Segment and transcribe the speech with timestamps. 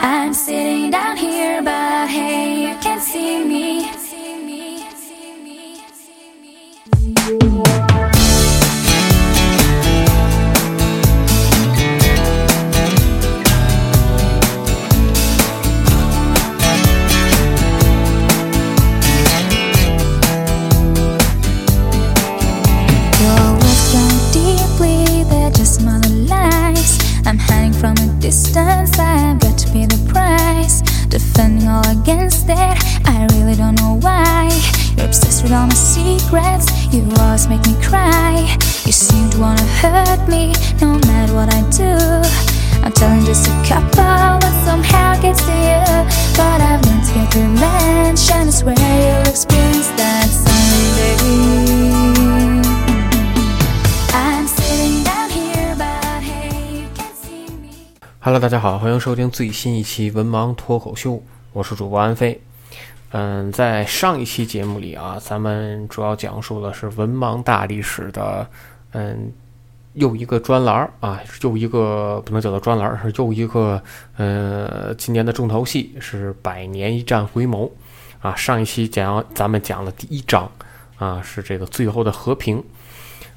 [0.00, 3.90] I'm sitting down here, but hey, you can't see me.
[24.32, 25.80] Deeply, they're just.
[27.26, 30.82] I'm hiding from a distance, I've pay the price.
[31.08, 34.48] Defending all against it, I really don't know why.
[34.96, 38.56] You're obsessed with all my secrets, you always make me cry.
[38.84, 41.94] You seem to wanna hurt me, no matter what I do.
[42.84, 45.84] I'm telling just a couple, but somehow gets to you.
[46.36, 47.47] But I've learned to get revenge,
[58.28, 61.12] Hello，大家好，欢迎收听最新一期《文盲脱口秀》，
[61.54, 62.38] 我是主播安飞。
[63.12, 68.46] 嗯，在上一期节目里啊，咱们主要讲述的是文盲大历史的，
[68.92, 69.32] 嗯，
[69.94, 73.82] 又一个专栏儿啊，又一个不能叫做专栏儿，是又一个
[74.18, 77.70] 呃，今年的重头戏是百年一战回眸
[78.20, 78.34] 啊。
[78.36, 80.52] 上一期讲咱们讲了第一章
[80.98, 82.62] 啊，是这个最后的和平。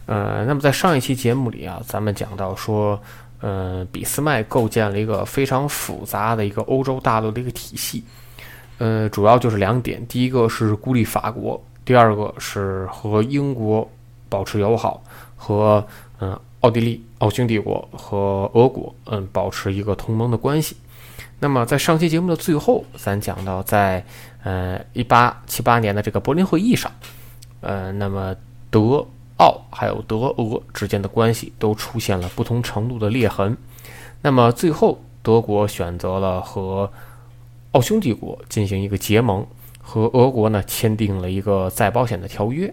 [0.05, 3.01] 呃，那么在上一期节目里啊，咱们讲到说。
[3.41, 8.03] 呃，俾斯麦构建了一个非常复杂的一个欧洲大陆的一个体系，
[8.77, 13.89] 呃，主要就是两点：第一个是孤立法国，第二个是和英国
[14.29, 15.03] 保持友好，
[15.35, 15.83] 和
[16.19, 20.77] 嗯奥地利、奥匈帝国和俄国嗯保持一个同盟的关系。
[21.39, 24.05] 那么在上期节目的最后，咱讲到在
[24.43, 26.91] 呃一八七八年的这个柏林会议上，
[27.61, 28.35] 呃，那么
[28.69, 29.03] 德。
[29.41, 33.57] 奥还有德俄之间的关系都出现了不同程度的裂痕，
[34.21, 36.87] 那么最后德国选择了和
[37.71, 39.43] 奥匈帝国进行一个结盟，
[39.81, 42.71] 和俄国呢签订了一个再保险的条约。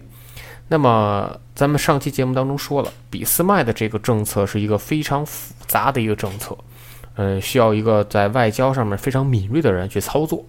[0.67, 6.55] 那么咱们上期节目当中说了，俾斯麦的这个政策是一个非常复杂的一个政策，
[7.15, 10.45] 呃，需要一个在外交上面非常敏锐的人去操作。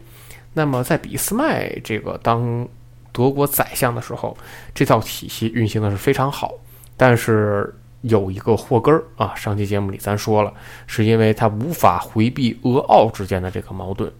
[0.52, 2.68] 那么在俾斯麦这个当。
[3.12, 4.36] 德国宰相的时候，
[4.74, 6.54] 这套体系运行的是非常好，
[6.96, 9.34] 但是有一个祸根儿啊。
[9.34, 10.52] 上期节目里咱说了，
[10.86, 14.10] 是因为他无法回避俄奥之间的这个矛盾。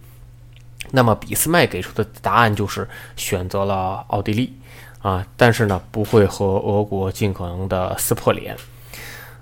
[0.91, 4.53] 那么俾斯麦给出的答案就是选择了奥地利
[4.99, 8.55] 啊，但是呢不会和俄国尽可能的撕破脸。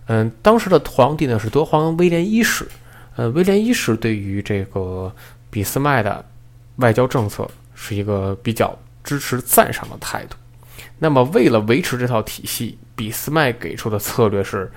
[0.06, 2.68] 嗯，当时的皇帝呢是德皇威廉一世，
[3.16, 5.12] 呃，威廉一世对于这个
[5.50, 6.24] 俾斯麦的
[6.76, 8.78] 外交政策是一个比较。
[9.04, 10.36] 支持赞赏的态度。
[10.98, 14.70] 那么，为了维持这套体系，俾斯麦给出的策略是，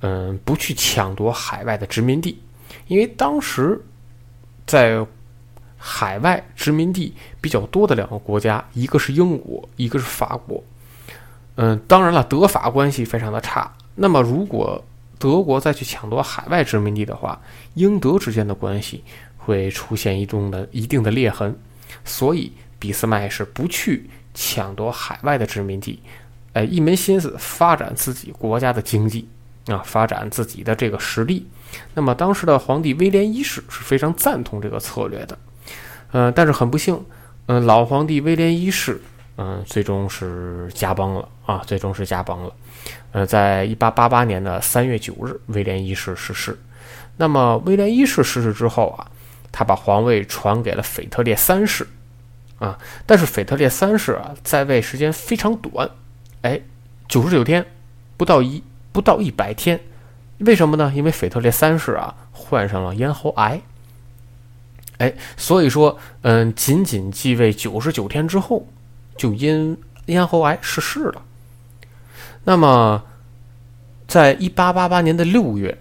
[0.00, 2.40] 嗯，不去抢夺海外的殖民地，
[2.86, 3.80] 因为当时
[4.66, 5.04] 在
[5.76, 10.62] 海外殖民地比较多的两个国家，一个是英国，一个是法国。
[11.56, 13.72] 嗯，当然了，德法关系非常的差。
[13.96, 14.84] 那么，如果
[15.18, 17.40] 德国再去抢夺海外殖民地的话，
[17.74, 19.02] 英德之间的关系
[19.36, 21.56] 会出现一种的一定的裂痕，
[22.04, 22.52] 所以。
[22.84, 26.02] 俾斯麦是不去抢夺海外的殖民地，
[26.52, 29.26] 呃，一门心思发展自己国家的经济
[29.68, 31.48] 啊，发展自己的这个实力。
[31.94, 35.38] 那么当时的皇帝威廉一世是非常赞同这个策略的，
[36.12, 37.02] 嗯，但是很不幸，
[37.46, 39.00] 嗯，老皇帝威廉一世，
[39.38, 42.52] 嗯，最终是驾崩了啊，最终是驾崩了。
[43.12, 46.58] 呃，在一八八八年的三月九日，威廉一世逝世。
[47.16, 49.06] 那么威廉一世逝世之后啊，
[49.50, 51.86] 他把皇位传给了腓特烈三世。
[52.64, 55.90] 啊，但是腓特烈三世啊，在位时间非常短，
[56.40, 56.60] 哎，
[57.06, 57.66] 九十九天，
[58.16, 59.78] 不到一不到一百天，
[60.38, 60.90] 为什么呢？
[60.94, 63.60] 因为腓特烈三世啊，患上了咽喉癌。
[64.98, 68.66] 哎，所以说，嗯，仅仅继位九十九天之后，
[69.16, 69.76] 就因
[70.06, 71.22] 咽喉癌逝世了。
[72.44, 73.02] 那么，
[74.06, 75.76] 在一八八八年的六月，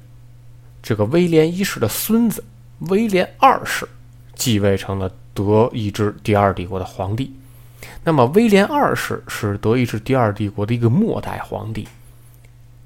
[0.81, 2.43] 这个威廉一世的孙子
[2.89, 3.87] 威廉二世
[4.33, 7.33] 继位成了德意志第二帝国的皇帝。
[8.03, 11.87] 那么，威廉二世是德意志第二帝国的一个末代皇帝。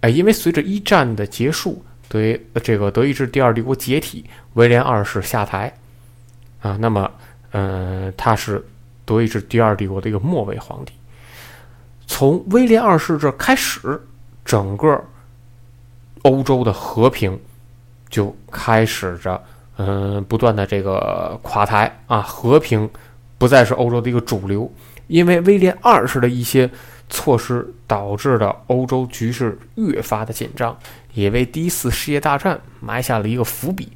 [0.01, 2.19] 哎，因为随着一战的结束，德
[2.63, 5.73] 这个德意志第二帝国解体，威廉二世下台。
[6.61, 7.09] 啊，那么，
[7.51, 8.63] 嗯，他是
[9.05, 10.93] 德意志第二帝国的一个末位皇帝。
[12.05, 14.01] 从威廉二世这开始，
[14.45, 15.03] 整个
[16.23, 17.39] 欧洲的和平
[18.09, 19.43] 就开始着，
[19.77, 22.89] 嗯，不断的这个垮台啊，和平
[23.37, 24.71] 不再是欧洲的一个主流，
[25.07, 26.69] 因为威廉二世的一些
[27.09, 30.75] 措施导致的欧洲局势越发的紧张，
[31.13, 33.91] 也为第一次世界大战埋下了一个伏笔。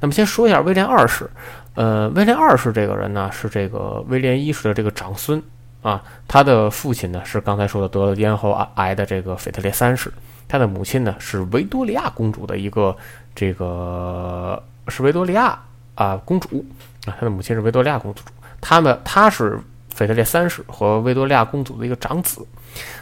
[0.00, 1.28] 那么，先说一下威廉二世。
[1.74, 5.42] 呃，威廉二世这个人呢，是这个威廉一世的这个长孙
[5.82, 6.02] 啊。
[6.26, 10.12] 他的父亲呢是刚才说的得了咽喉癌的这个腓特烈三世，
[10.46, 12.96] 他的母亲呢是维多利亚公主的一个
[13.34, 15.58] 这个是维多利亚
[15.94, 16.64] 啊公主
[17.06, 18.22] 啊，她的母亲是维多利亚公主。
[18.60, 19.58] 他们他是
[19.94, 22.46] 腓特烈三世和维多利亚公主的一个长子。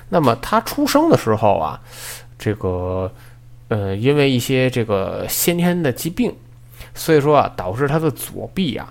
[0.09, 1.81] 那么他出生的时候啊，
[2.39, 3.13] 这个
[3.69, 6.35] 呃，因为一些这个先天的疾病。
[6.95, 8.91] 所以说啊，导致他的左臂啊，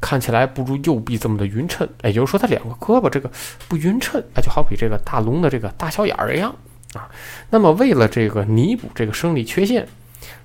[0.00, 1.86] 看起来不如右臂这么的匀称。
[2.02, 3.30] 也就是说，他两个胳膊这个
[3.68, 6.54] 不匀称，啊，就好比这个大龙的这个大小眼儿一样
[6.94, 7.08] 啊。
[7.50, 9.86] 那么，为了这个弥补这个生理缺陷，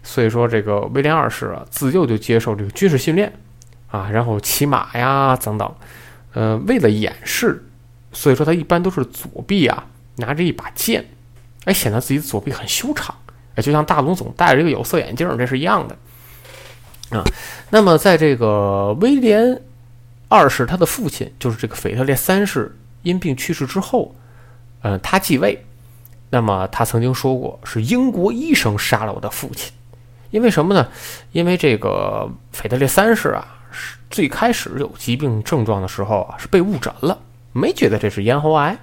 [0.04, 3.32] 所以说这个威廉二世啊，自幼就接受这个军事训练
[3.90, 5.76] 啊，然后骑马呀等等。
[6.34, 7.64] 呃，为了掩饰，
[8.12, 9.86] 所以说他一般都是左臂啊
[10.18, 11.06] 拿着一把剑，
[11.66, 13.16] 哎，显得自己左臂很修长，
[13.56, 15.98] 哎，就像大龙总戴着一个有色眼镜，这是一样的。
[17.18, 17.24] 啊，
[17.72, 19.62] 那么在这个威廉
[20.28, 24.14] 二世他的父亲，就是这个腓特烈三世因病去世之后，
[24.84, 25.66] 嗯，他继位。
[26.30, 29.72] 那么他曾经说过，是英国医生杀了我的父亲。
[30.32, 30.88] 因为什么呢？
[31.32, 37.18] 因为这个腓特烈三世啊，是最开始有疾病症状的时候啊，是被误诊了，
[37.52, 38.78] 没觉得这是咽喉癌，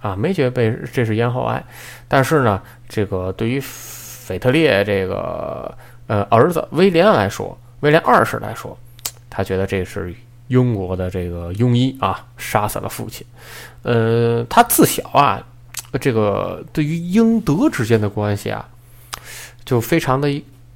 [0.00, 1.64] 啊，没觉得被这是咽喉癌。
[2.08, 2.60] 但是呢，
[2.90, 5.74] 这个对于腓特烈这个
[6.08, 8.76] 呃儿子威廉来说，威廉二世来说，
[9.30, 10.14] 他觉得这是
[10.48, 13.26] 英国的这个庸医啊，杀死了父亲。
[13.80, 15.42] 呃，他自小啊，
[15.98, 18.68] 这个对于英德之间的关系啊，
[19.64, 20.28] 就非常的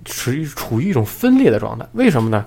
[0.05, 1.87] 处于处于一种分裂的状态。
[1.93, 2.45] 为什么呢？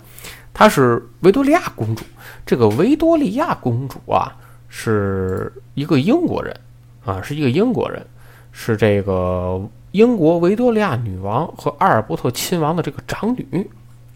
[0.53, 2.03] 她是维多利亚公主，
[2.45, 4.35] 这个维多利亚公主啊，
[4.67, 6.59] 是一个英国人
[7.05, 8.05] 啊，是一个英国人，
[8.51, 9.61] 是这个
[9.91, 13.69] 英国维多利亚女王和阿尔伯特亲王的这个长女。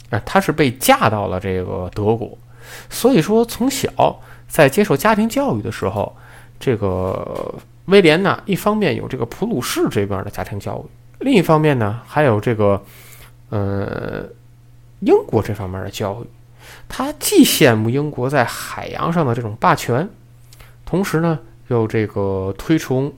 [0.10, 2.38] 哎，她是被嫁到了这个德国，
[2.90, 6.16] 所以说从小在接受家庭教育的时候，
[6.60, 12.82] 这个威廉呢，一方面有这个普鲁士这边的家庭教育，另一方面呢，还有这个
[13.50, 14.24] 呃
[15.00, 16.28] 英国这方面的教育。
[16.88, 20.08] 他既羡慕英国在海洋上的这种霸权，
[20.86, 23.12] 同时呢，又这个推崇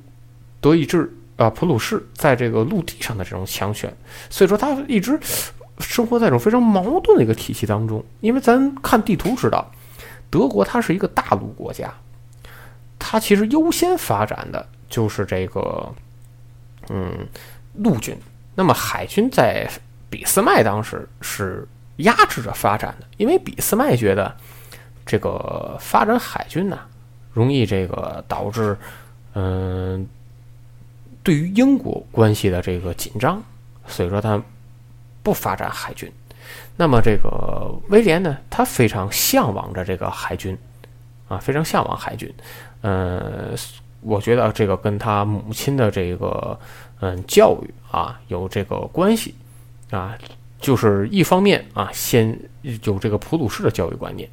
[0.60, 3.96] 德意志啊普鲁士在这个陆地上的这种强权，
[4.30, 5.20] 所以说他一直。
[5.82, 9.70] 生活在一种非常矛盾的一个体系当中，因为咱看地图知道，
[10.30, 11.94] 德国它是一个大陆国家，
[12.98, 15.94] 它其实优先发展的就是这个，
[16.90, 17.28] 嗯，
[17.74, 18.18] 陆军。
[18.56, 19.70] 那么海军在
[20.10, 24.36] 俾斯麦当时是压制着发展的，因为俾斯麦觉得
[25.06, 26.80] 这个发展海军呢，
[27.34, 28.78] 容易这个导致，
[29.34, 30.08] 嗯，
[31.24, 33.42] 对于英国关系的这个紧张，
[33.88, 34.42] 所以说他。
[35.26, 36.08] 不发展海军，
[36.78, 38.38] 那么这个威廉呢？
[38.48, 40.56] 他非常向往着这个海军，
[41.28, 42.32] 啊，非常向往海军。
[42.88, 43.58] 嗯，
[44.02, 46.58] 我觉得这个跟他母亲的这个
[47.00, 49.34] 嗯教育啊有这个关系
[49.90, 50.16] 啊，
[50.60, 54.30] 就是一方面啊，先有这个普鲁士的教育观念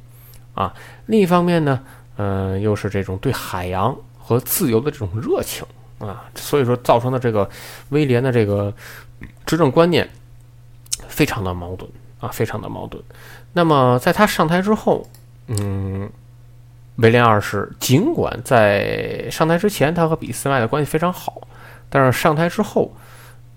[0.53, 0.73] 啊，
[1.07, 1.81] 另一方面呢，
[2.17, 5.65] 嗯，又是这种对海洋和自由的这种热情
[5.97, 7.49] 啊，所以说造成的这个
[7.89, 8.73] 威廉的这个
[9.45, 10.07] 执政观念。
[11.07, 13.03] 非常的矛盾啊，非常的矛盾。
[13.51, 15.05] 那么在他上台之后，
[15.47, 16.09] 嗯，
[16.97, 21.41] 威廉二世尽管在上台之前他和俾斯麦的关系非常好，
[21.89, 22.93] 但是上台之后，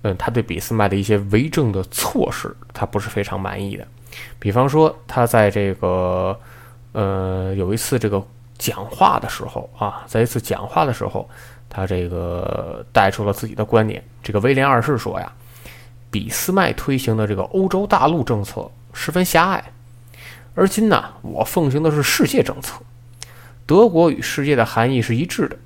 [0.03, 3.87] 嗯，他对俾斯麦的一些为政的措施他不是非常满意的。
[4.39, 6.39] 比方说，他在这个
[6.93, 8.23] 呃有一次这个
[8.59, 11.29] 讲话的时候啊，在一次讲话的时候，
[11.69, 14.03] 他这个带出了自己的观点。
[14.23, 15.33] 这个威廉二世说呀。
[16.09, 19.63] 俾斯麦推行的这个欧洲大陆政策十分狭隘，
[20.55, 22.81] 而今呢，我奉行的是世界政策。
[23.67, 25.57] 德国与世界的含义是一致的，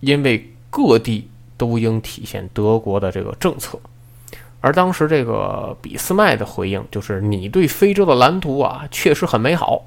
[0.00, 3.78] 因为各地都应体现德国的这个政策。
[4.62, 9.82] 而当时这个俾斯麦的回应就是：“你对非洲的蓝图啊，确实很美好，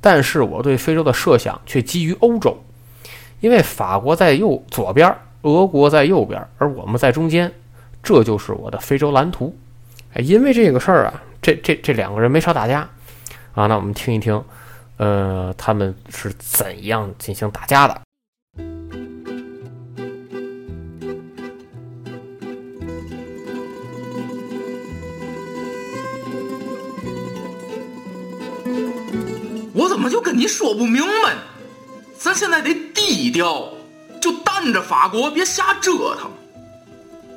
[0.00, 2.56] 但是我对非洲的设想却基于欧洲，
[3.40, 7.52] 因为法国在右左边，俄国在右边，而我们在中间，
[8.02, 9.56] 这就是我的非洲蓝图。”
[10.14, 12.88] 哎，因为这个事儿啊，这这这两个人没少打架
[13.54, 13.66] 啊。
[13.66, 14.42] 那我们听一听。
[14.98, 18.00] 呃，他们是怎样进行打架的？
[29.74, 31.40] 我怎么就跟你说不明白呢？
[32.18, 33.68] 咱现在得低调，
[34.20, 36.30] 就淡着法国别瞎折腾。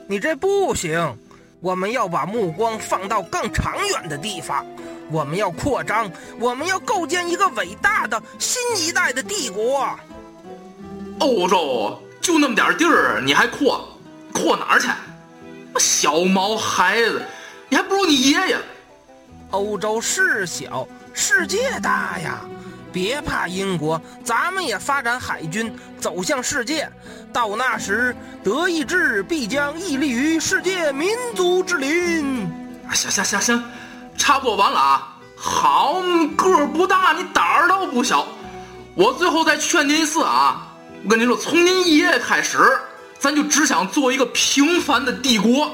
[0.07, 1.17] 你这不行，
[1.59, 4.65] 我们要把目光放到更长远的地方。
[5.11, 9.89] 我们要扩张，我们要构建一个伟大的新一代的帝国。
[11.19, 13.87] 欧洲就那么点地儿，你还扩？
[14.33, 14.87] 扩哪儿去？
[15.79, 17.21] 小毛孩子，
[17.67, 18.57] 你还不如你爷爷。
[19.51, 22.41] 欧洲是小，世界大呀！
[22.91, 26.89] 别怕英国，咱们也发展海军，走向世界。
[27.31, 32.45] 到那时，德意志必将屹立于世界民族之林。
[32.87, 33.63] 啊行行行行。
[34.19, 35.15] 差不多完了啊！
[35.35, 35.95] 好
[36.35, 38.27] 个儿不大，你胆儿都不小。
[38.93, 40.67] 我最后再劝您一次啊！
[41.03, 42.59] 我跟您说，从您爷爷开始，
[43.17, 45.71] 咱就只想做一个平凡的帝国，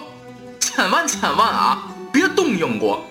[0.60, 1.84] 千万千万啊，
[2.14, 3.04] 别动英国。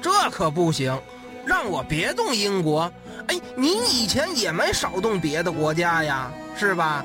[0.00, 0.98] 这可不行，
[1.44, 2.90] 让我别动英国。
[3.28, 7.04] 哎，你以前也没少动别的国家呀，是吧？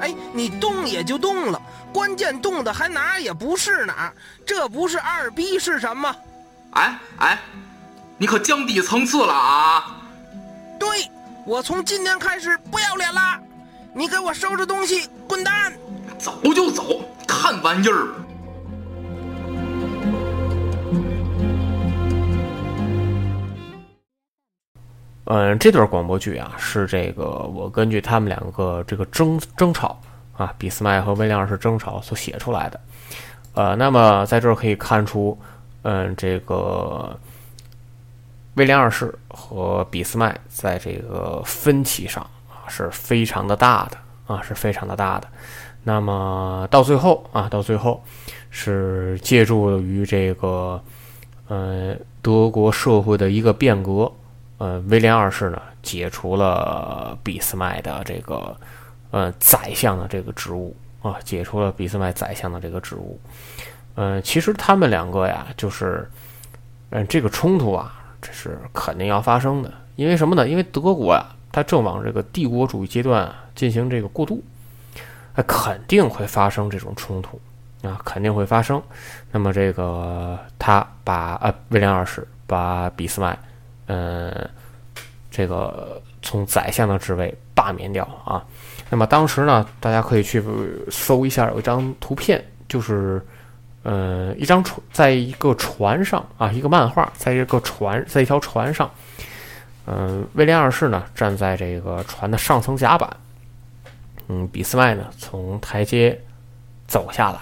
[0.00, 1.60] 哎，你动也就动了，
[1.92, 4.12] 关键动的还哪也不是哪，
[4.46, 6.14] 这不是二逼是什么？
[6.72, 7.38] 哎哎，
[8.18, 9.96] 你可降低层次了啊！
[10.78, 10.88] 对，
[11.44, 13.20] 我从今天开始不要脸了，
[13.94, 15.72] 你给我收拾东西，滚蛋！
[16.18, 18.08] 走就走，看玩意儿。
[25.24, 30.00] 嗯，这段广播剧啊，是这个我根据他们两个这个争争吵
[30.36, 32.80] 啊，俾斯麦和威廉二世争吵所写出来的。
[33.54, 35.36] 呃，那么在这儿可以看出。
[35.90, 37.18] 嗯，这个
[38.56, 45.26] 威廉二世和俾斯麦在这个分歧上啊是非常的大的啊，是非常的大的。
[45.84, 48.04] 那么到最后啊，到最后
[48.50, 50.78] 是借助于这个
[51.46, 54.12] 呃德国社会的一个变革，
[54.58, 58.54] 呃，威廉二世呢解除了俾斯麦的这个
[59.10, 63.18] 呃宰相的这个职务啊，解除了俾斯麦宰相的这个职务。
[63.96, 66.08] 嗯，其实他们两个呀，就是，
[66.90, 67.92] 嗯，这个冲突啊，
[68.22, 69.72] 这是肯定要发生的。
[69.96, 70.48] 因为什么呢？
[70.48, 74.40] 因为德国呀，它正往这个帝国主义阶段进行这个过渡，
[75.34, 77.40] 那肯定会发生这种冲突
[77.82, 78.80] 啊，肯定会发生。
[79.32, 83.36] 那么这个他把呃威廉二世把俾斯麦，
[83.86, 84.48] 嗯，
[85.28, 88.46] 这个从宰相的职位罢免掉啊。
[88.88, 90.40] 那么当时呢，大家可以去
[90.88, 93.20] 搜一下，有一张图片，就是。
[93.84, 98.90] 呃，一张船，在一个船上啊，一个漫画，在一个船，在一条船上，
[99.86, 103.08] 嗯，威廉二世呢站在这个船的上层甲板，
[104.26, 106.20] 嗯，俾斯麦呢从台阶
[106.88, 107.38] 走下来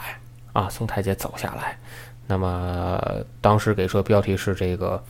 [0.52, 1.76] 啊，从台阶走下来。
[2.26, 3.00] 那么
[3.40, 5.02] 当时给出的标题是这个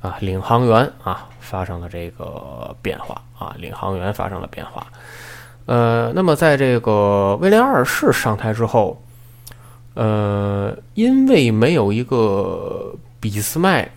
[0.00, 4.86] 啊，领航员啊发生了这个变化啊，领航员发生了变化。
[5.64, 9.00] 呃，那么在这个威廉二世上台之后。
[9.94, 13.88] 呃，因为没有一个俾斯麦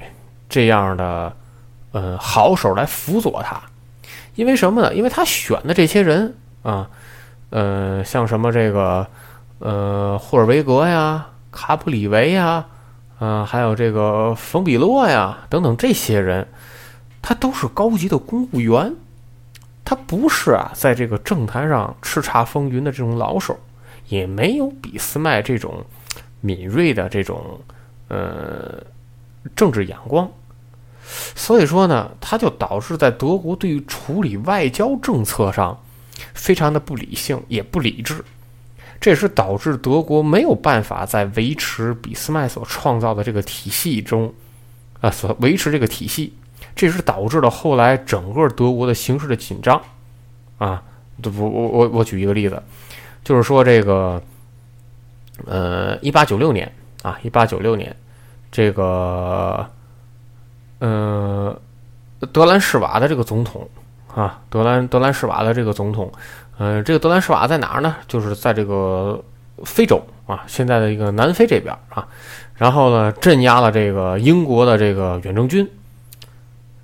[0.47, 1.35] 这样的
[1.91, 3.59] 呃好手来辅佐他，
[4.35, 4.93] 因为什么呢？
[4.93, 6.87] 因为他选的这些人啊，
[7.49, 9.07] 呃，像什么这个
[9.57, 12.65] 呃霍尔维格呀、卡普里维呀，
[13.17, 16.47] 啊，还有这个冯比洛呀等等这些人，
[17.23, 18.93] 他都是高级的公务员，
[19.83, 23.57] 他不是啊，在这个政坛上叱咤风云的这种老手。
[24.09, 25.85] 也没有俾斯麦这种
[26.41, 27.59] 敏锐的这种
[28.07, 28.81] 呃
[29.55, 30.29] 政治眼光，
[31.35, 35.77] 所以说呢，他就导致在德国对于处理外交政策上
[36.33, 38.23] 非常的不理性，也不理智。
[38.99, 44.33] 这也是导致德国没有办法在维持俾斯麦所创造的这个体系中
[45.01, 46.33] 啊，所维持这个体系，
[46.75, 49.81] 这是导致了后来整个德国的形势的紧张
[50.57, 50.83] 啊。
[51.23, 52.61] 我我我我举一个例子。
[53.27, 54.21] 就是说，这个，
[55.45, 57.93] 呃，一八九六年啊，一八九六年，
[58.49, 59.67] 这个，
[60.79, 61.53] 呃，
[62.31, 63.67] 德兰士瓦的这个总统
[64.15, 66.09] 啊，德兰德兰士瓦的这个总统，
[66.57, 67.97] 呃，这个德兰士瓦在哪儿呢？
[68.07, 69.21] 就是在这个
[69.65, 72.07] 非洲啊，现在的一个南非这边啊，
[72.55, 75.69] 然后呢，镇压了这个英国的这个远征军。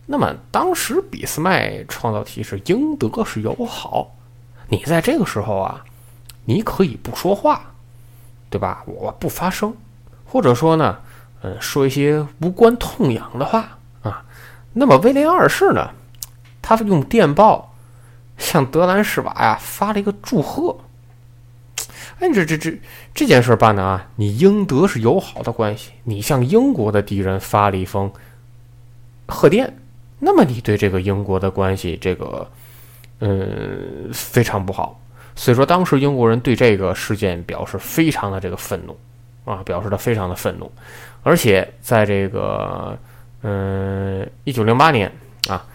[0.06, 4.12] 那么当时俾斯麦创造题是英德是友好，
[4.68, 5.82] 你在这个时候啊，
[6.46, 7.72] 你可以不说话，
[8.50, 8.84] 对吧？
[8.86, 9.76] 我不发声，
[10.26, 11.00] 或者说呢，
[11.42, 14.26] 嗯，说一些无关痛痒的话啊。
[14.74, 15.92] 那么威廉二世呢，
[16.62, 17.74] 他用电报
[18.38, 20.78] 向德兰士瓦呀发了一个祝贺。
[22.20, 22.80] 哎，这这这
[23.14, 28.12] 这件事办的啊，你英德是友好的关系，你向英国的敌人发了一封
[29.28, 29.78] 贺电。
[30.20, 32.50] 那么你对这个英国的关系，这个，
[33.20, 35.00] 嗯，非常不好。
[35.36, 38.96] 所以说，当时英国人对这个事件表示非常的这个愤怒，
[39.46, 40.72] 啊，表示的非常的愤怒。
[41.24, 42.98] 而且在这个，
[43.42, 45.12] 嗯，一九零八年
[45.48, 45.66] 啊，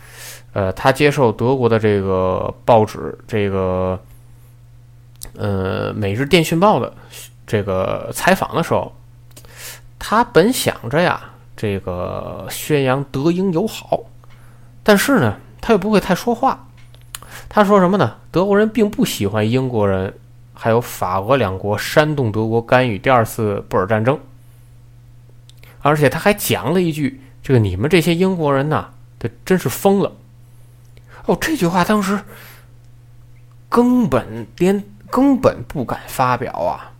[0.52, 3.98] 呃，他接受德国的这个报纸，这个，
[5.36, 6.92] 呃，《每日电讯报》的
[7.46, 8.92] 这个采访的时候，
[9.98, 11.20] 他本想着呀，
[11.56, 14.00] 这个宣扬德英友好。
[14.84, 16.67] 但是呢，他又不会太说话。
[17.48, 18.16] 他说什么呢？
[18.30, 20.14] 德国人并不喜欢英国人，
[20.52, 24.18] 还有法俄两国煽动德国干预第二次布尔战争。
[25.80, 30.12] 而且他还讲了一句：“这个你们这些英国人呐，这真是疯了。”
[31.24, 32.20] 哦，这句话当时
[33.68, 36.92] 根本连根本不敢发表啊，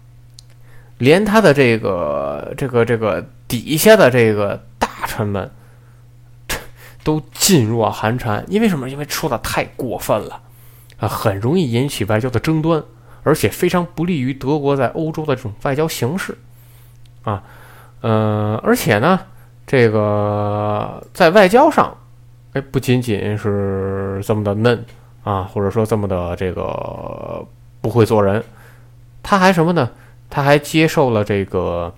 [0.96, 5.50] 连他的这个这个这个底下的这个大臣们。
[7.08, 8.90] 都噤若寒蝉，因为什么？
[8.90, 10.42] 因为说的太过分了，
[10.98, 12.84] 啊，很容易引起外交的争端，
[13.22, 16.36] 而且非常不利于德国在欧洲的这种外交形势，
[17.22, 17.42] 啊，
[18.02, 19.18] 呃，而且呢，
[19.66, 21.96] 这个在外交上，
[22.52, 24.85] 哎，不仅仅是这么的嫩
[25.24, 27.42] 啊，或者说这么的这个
[27.80, 28.44] 不会做人，
[29.22, 29.88] 他还什么呢？
[30.28, 31.94] 他还接受了这个，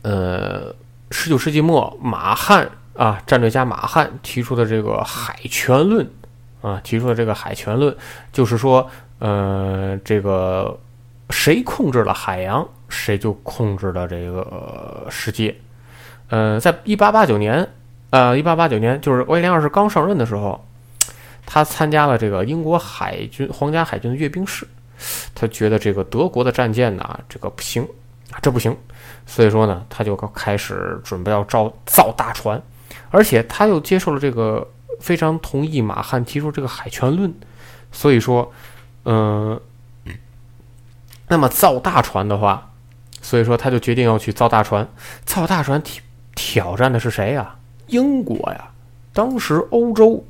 [0.00, 0.74] 呃，
[1.10, 2.66] 十九世纪末马汉。
[2.96, 6.08] 啊，战略家马汉提出的这个海权论，
[6.62, 7.94] 啊，提出的这个海权论，
[8.32, 10.78] 就是说，呃，这个
[11.30, 15.54] 谁控制了海洋，谁就控制了这个世界。
[16.28, 17.68] 呃，在一八八九年，
[18.10, 20.64] 呃，一八八九年，就是威廉二世刚上任的时候，
[21.44, 24.64] 他参加了这个英国海军皇家海军的阅兵式，
[25.34, 27.84] 他觉得这个德国的战舰呢，这个不行，
[28.40, 28.76] 这不行，
[29.26, 32.62] 所以说呢，他就开始准备要造造大船。
[33.14, 37.32] 而且他又接受了这个非常同意马汉提出这个海权论，
[37.92, 38.52] 所以说，
[39.04, 39.60] 嗯，
[41.28, 42.72] 那么造大船的话，
[43.22, 44.88] 所以说他就决定要去造大船。
[45.24, 46.02] 造大船挑
[46.34, 47.54] 挑战的是谁呀？
[47.86, 48.72] 英国呀！
[49.12, 50.26] 当时欧洲，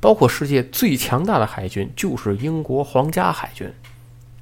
[0.00, 3.70] 包括世界最强大的海军就是英国皇家海军，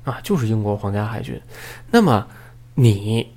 [0.05, 1.43] 啊，就是英国皇家海军。
[1.91, 2.29] 那么
[2.75, 3.35] 你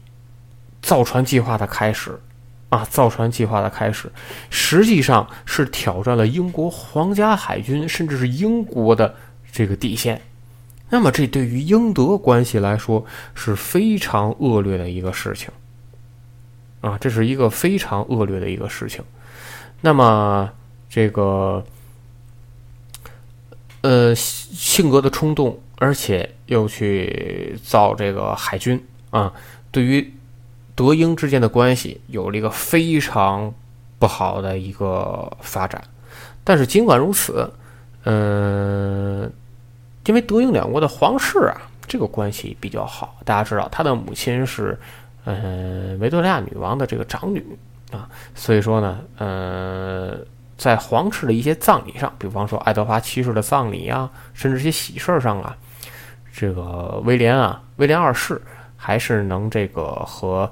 [0.80, 2.22] 造船计划的开始。
[2.70, 4.12] 啊，造船计划的开始，
[4.52, 9.16] 实际上是挑战了英国皇家海军，甚至是英国的
[9.52, 10.22] 这个底线。
[10.92, 13.04] 那么，这对于英德关系来说
[13.34, 15.50] 是非常恶劣的一个事情。
[16.82, 19.04] 啊，这是一个非常恶劣的一个事情。
[19.82, 20.50] 那么，
[20.90, 21.66] 这个，
[23.82, 28.80] 呃，性格的冲动，而且又去造这个海军
[29.10, 29.34] 啊，
[29.72, 30.14] 对于。
[30.80, 33.54] 德英之间的关系有了一个非常
[34.00, 35.84] 不好的一个发展，
[36.42, 37.52] 但是尽管如此，
[38.06, 39.30] 嗯，
[40.06, 43.18] 因为德英两国的皇室啊，这个关系比较好。
[43.26, 44.80] 大家知道，他的母亲是
[45.26, 47.46] 嗯维多利亚女王的这个长女
[47.92, 50.18] 啊，所以说呢，呃，
[50.58, 55.58] 在皇室的一些葬礼上，比方说爱德华七世的葬礼啊，甚至一些喜事上啊，
[56.32, 58.42] 这个威廉啊，威廉二世
[58.78, 60.50] 还是能这个和。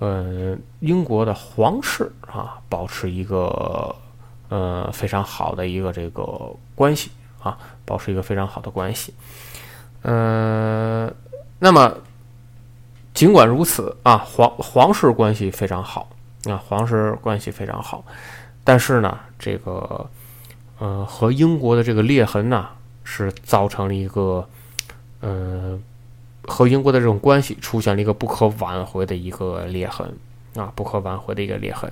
[0.00, 3.94] 呃，英国的皇室啊，保持一个
[4.48, 7.10] 呃非常好的一个这个关系
[7.42, 9.12] 啊，保持一个非常好的关系。
[10.00, 11.14] 嗯，
[11.58, 11.94] 那么
[13.12, 16.08] 尽管如此啊，皇皇室关系非常好
[16.46, 18.02] 啊，皇室关系非常好，
[18.64, 20.08] 但是呢，这个
[20.78, 22.70] 呃和英国的这个裂痕呢，
[23.04, 24.48] 是造成了一个
[25.20, 25.78] 呃。
[26.44, 30.10] 和英国的这种关系出现了一个不可挽回的一个裂痕
[30.56, 31.90] 啊，不可挽回的一个裂痕。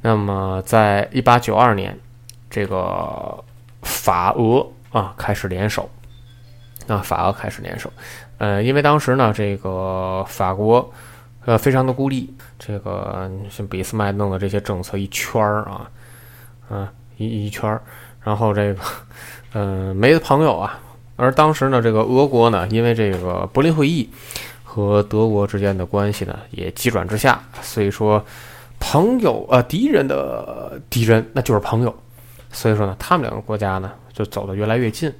[0.00, 1.98] 那么，在一八九二年，
[2.48, 3.42] 这个
[3.82, 5.88] 法俄啊开始联手
[6.86, 7.92] 啊，法俄开始联手。
[8.38, 10.90] 呃，因为当时呢，这个法国
[11.44, 15.90] 呃非常的孤立，这个像俾斯麦弄的这些政策一圈儿啊，
[16.68, 17.82] 啊，一一圈儿，
[18.22, 18.80] 然后这个，
[19.52, 20.78] 嗯，没朋友啊。
[21.16, 24.08] 而当时呢，这个俄国呢，因为这个柏林会议
[24.64, 28.24] 和德国之间的关系呢，也急转直下，所以说，
[28.80, 31.94] 朋友呃，敌人的敌人那就是朋友，
[32.50, 35.12] 所以说呢，他们两个国家呢就走得越来越近。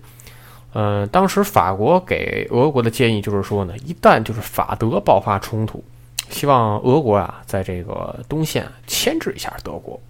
[0.75, 5.85] 嗯，当时法国给俄国的建议就是说呢，一旦就是法德爆发冲突，
[6.31, 10.01] 希望俄国啊在这个东线牵制一下德国。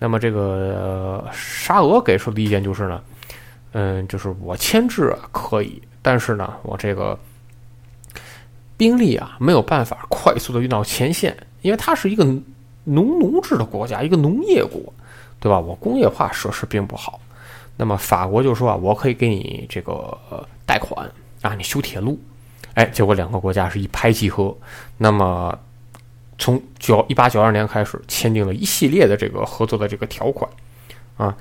[0.00, 3.00] 那么这个沙俄给出的意见就是呢，
[3.78, 7.18] 嗯，就是我牵制可以，但是呢，我这个
[8.74, 12.24] 兵力啊没有办法快速的运到前线，因为它是一个
[12.84, 14.80] 农奴制的国家，一个农业国，
[15.38, 15.60] 对吧？
[15.60, 17.20] 我工业化设施并不好。
[17.76, 20.18] 那么法国就说啊，我可以给你这个
[20.64, 21.06] 贷款
[21.42, 22.18] 啊，你修铁路，
[22.72, 24.56] 哎，结果两个国家是一拍即合。
[24.96, 25.54] 那么
[26.38, 30.50] 从九一八九二年开始，签订了一系列的这个合作的这个条款
[31.18, 31.36] 啊。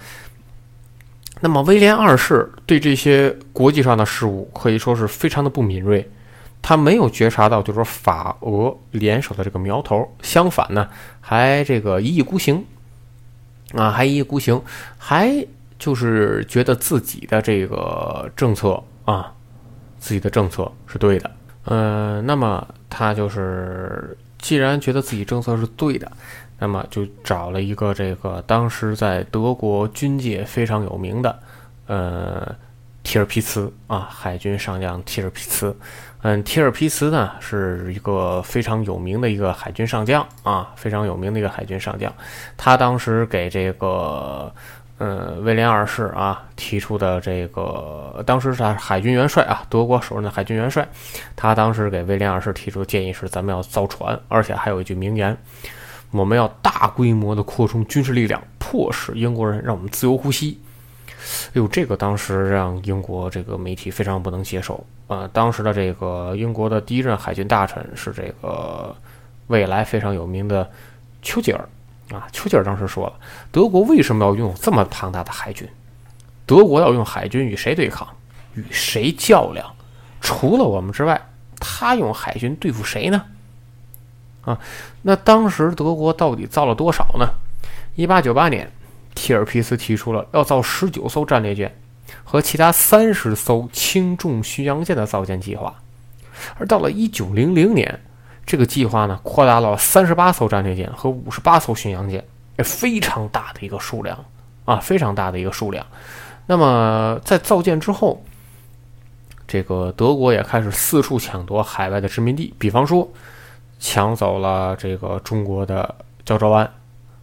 [1.41, 6.10] 那么威廉二世对这些国际上的事务可以说是非常的不敏锐，
[6.62, 10.89] 他没有觉察到就是说法俄联手的这个苗头，相反呢，
[11.21, 12.65] 还这个一意孤行
[13.74, 14.62] 啊，还一意孤行，
[14.98, 15.45] 还。
[15.78, 19.34] 就是觉得自己的这个政策啊，
[20.00, 21.30] 自己的政策是对的，
[21.65, 26.10] 嗯，那么他就是既然觉得自己政策是对的，
[26.60, 31.39] 那么就找了一个这个当时在德国军界非常有名的，
[31.88, 32.56] 呃，
[33.04, 35.76] 提尔皮茨啊，海军上将提尔皮茨，
[36.22, 42.13] 嗯，提尔皮茨呢是一个非常有名的一个海军上将啊，非常有名的一个海军上将，
[42.56, 44.52] 他当时给这个。
[44.98, 50.88] 嗯，威廉二世啊提出的这个，当时是海军元帅啊，德国首任的海军元帅，
[51.36, 55.36] 他当时给威廉二世提出的建议是：咱们要造船，而且还有一句名言，
[56.15, 60.58] 我们要大规模的扩充军事力量，迫使英国人让我们自由呼吸。
[61.47, 65.28] 哎呦，这个当时让英国这个媒体非常不能接受啊。
[65.34, 68.95] 当时的这个英国的第一任海军大臣是这个
[69.47, 70.69] 未来非常有名的
[71.21, 71.67] 丘吉尔。
[72.12, 73.13] 啊，丘吉尔当时说了，
[73.51, 75.67] 德国为什么要拥有这么庞大的海军？
[76.45, 78.08] 德国要用海军与谁对抗？
[78.54, 79.65] 与谁较量？
[80.21, 81.19] 除了我们之外，
[81.60, 83.25] 他用海军对付谁呢？
[84.45, 84.58] 啊，
[85.01, 87.27] 那当时德国到底造了多少呢？
[87.95, 88.71] 一八九八年，
[89.13, 91.75] 提尔皮斯提出了要造十九艘战列舰
[92.23, 95.75] 和其他三十艘轻重巡洋舰的造舰计划，
[96.58, 97.99] 而到了一九零零年。
[98.47, 102.23] 这个计划呢，扩大了三十八艘战列舰和五十八艘巡洋舰，
[102.58, 104.23] 非常大的一个数量
[104.65, 105.84] 啊，非常大的一个数量。
[106.45, 108.23] 那么在造舰之后，
[109.47, 113.10] 这个德国也开始四处抢夺海外的殖民地，比方说
[113.86, 115.93] 抢走了这个中国的
[116.26, 116.67] 胶州湾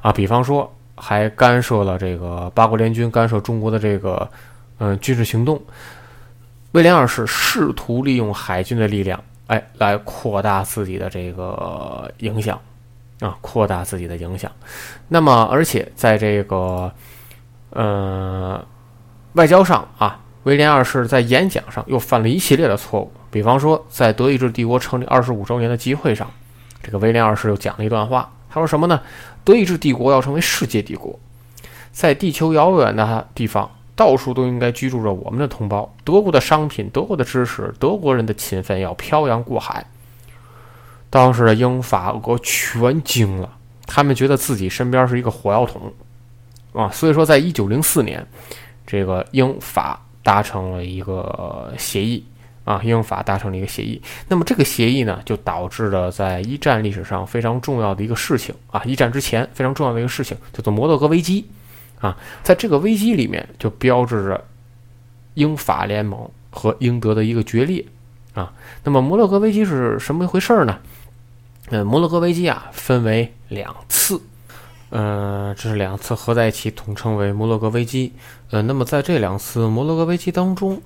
[0.00, 4.30] 啊，比方说还干涉了这个八国联军干涉中国的这个
[4.78, 5.60] 嗯军事行动。
[6.70, 9.20] 威廉二世试图利用海军的力量。
[9.48, 12.58] 哎，来扩大自己的这个影响
[13.18, 14.50] 啊，扩大自己的影响。
[15.08, 16.90] 那么，而且在这个
[17.70, 18.64] 呃
[19.32, 23.12] 外交上啊，威廉二世在演讲上又犯了一系列的错误。
[23.30, 26.30] 比方说，在德意志帝国成立二十五周年的集会上，
[26.82, 28.30] 这个威廉二世又讲了一段话。
[28.50, 29.00] 他说什么呢？
[29.44, 31.18] 德意志帝国要成为世界帝国，
[31.92, 33.70] 在地球遥远的地方。
[33.94, 39.86] 到处都应该居住着我们的同胞，德国的商品、德国的知识、德国人的勤奋要漂洋过海。
[41.10, 43.54] 当时的英法俄全惊了，
[43.86, 45.92] 他们觉得自己身边是一个火药桶
[46.72, 46.90] 啊！
[46.90, 48.26] 所以说，在一九零四年，
[48.86, 52.24] 这个英法达成了一个协议
[52.64, 54.00] 啊，英法达成了一个协议。
[54.28, 61.46] 那么这个协议呢，就导致了在一战历史上非常重要的一个事情啊，一战之前非常重要的一个事情，叫做摩洛哥危机。
[62.00, 64.44] 啊，在这个危机里面，就标志着
[65.34, 67.84] 英法联盟和英德的一个决裂
[68.34, 68.52] 啊。
[68.82, 70.80] 那么摩洛哥危机是什么一回事呢？
[71.70, 74.20] 嗯，摩洛哥危机啊，分为两次，
[74.90, 78.12] 嗯，这是两次合在一起，统称为摩洛哥危机。
[78.50, 80.82] 呃，那么在这两次摩洛哥危机当中，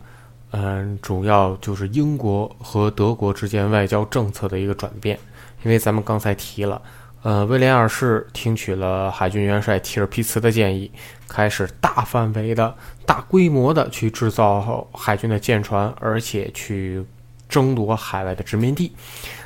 [0.58, 5.18] 嗯，主要就是英国和德国之间外交政策的一个转变，
[5.62, 6.80] 因为咱们刚才提了。
[7.22, 10.90] 呃，威廉二世听取了海军元帅提尔皮茨的建议，
[11.28, 17.04] 开始大范围的大规模的去制造海军的舰船，而且去
[17.50, 18.92] 争夺海外的殖民地。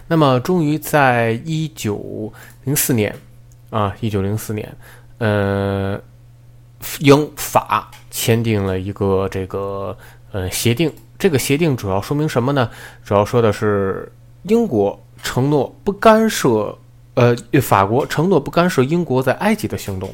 [0.07, 3.17] 那么，终于在一九零四年，
[3.71, 4.77] 啊，一九零四年，
[5.19, 6.01] 呃，
[7.01, 9.97] 英法签订了一个这个
[10.33, 10.93] 呃协定。
[11.19, 12.71] 这个协定主要说明什么呢？
[13.05, 14.11] 主要说的是
[14.45, 16.77] 英国承诺不干涉。
[17.15, 20.09] 呃，法国承诺不干涉英国在埃及的行动，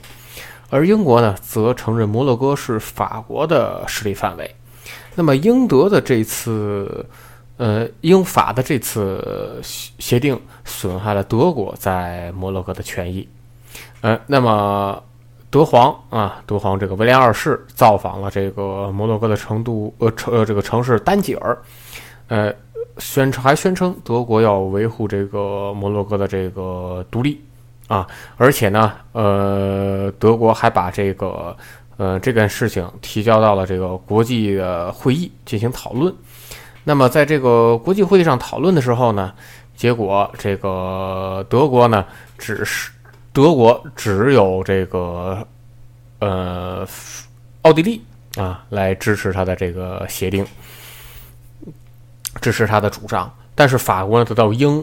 [0.71, 4.57] 而英国呢则承认摩洛哥是法国的势力范围。
[5.15, 7.07] 那么英德的这次，
[7.59, 13.29] 呃，英法的这次协定损害了德国在摩洛哥的权益。
[14.01, 15.01] 呃，那么
[15.51, 21.59] 德皇啊，德皇这个威廉二世造访了这个摩洛哥的成都呃城呃这个城市丹吉尔，
[22.29, 22.53] 呃，
[22.99, 27.41] 宣称还宣称德国要维护这个摩洛哥的这个独立
[27.89, 28.07] 啊，
[28.37, 31.57] 而且呢，呃，德国还把这个。
[31.99, 36.15] 呃，这件事情提交到了这个国际的会议进行讨论。
[36.85, 39.33] 那么，在这个国际会议上讨论的时候呢，
[39.75, 42.05] 结果这个德国呢，
[42.37, 42.91] 只是
[43.37, 45.47] 德国只有这个
[46.21, 46.89] 呃
[47.61, 48.01] 奥地利
[48.35, 50.43] 啊来支持他的这个协定，
[52.41, 53.31] 支持他的主张。
[53.55, 54.83] 但是法国呢，得到英、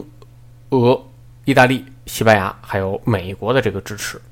[0.68, 1.02] 俄、
[1.44, 4.22] 意大利、西班牙还有美国的这个支持。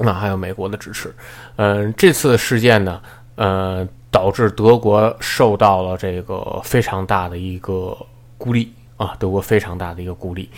[0.00, 1.14] 那还有美国的支持，
[1.56, 3.00] 嗯，这次事件呢，
[3.36, 7.96] 呃，导致德国受到了这个非常大的一个
[8.36, 10.50] 孤立啊，德国非常大的一个孤立。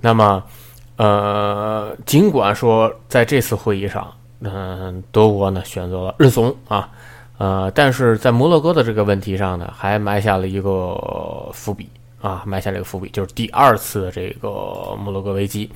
[0.00, 0.42] 那么，
[0.96, 6.88] 呃，尽管说在这次会议上，嗯，德国呢选择了认怂啊，
[7.38, 11.88] 呃，但是在摩洛哥的这个问题上呢，还埋下了一个伏笔
[12.20, 14.48] 啊，埋下了一个伏笔，就是第二次的这个
[14.98, 15.70] 摩洛哥危机。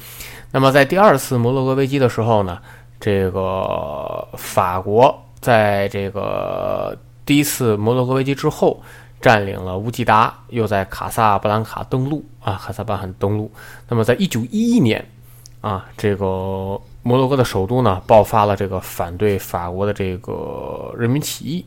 [0.51, 2.59] 那么在第二次摩洛哥危机的时候呢？
[3.03, 8.79] 这个法国在这个第一次摩洛哥危机之后，
[9.21, 13.51] 占领了乌吉达，又在卡萨布兰卡登陆啊，卡萨布兰登陆。
[13.89, 15.07] 那么，在一九一一年
[15.61, 21.67] 啊，这个摩洛哥的首都呢，爆发了这个反对法国的这个人民起义。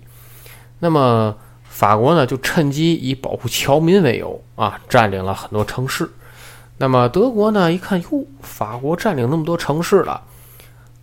[0.79, 6.09] 那么，法国呢，就趁机以保护侨民为由啊，占领了很多城市。
[6.77, 10.21] 那么，德国呢，一看，哟，法国占领那么多城市了。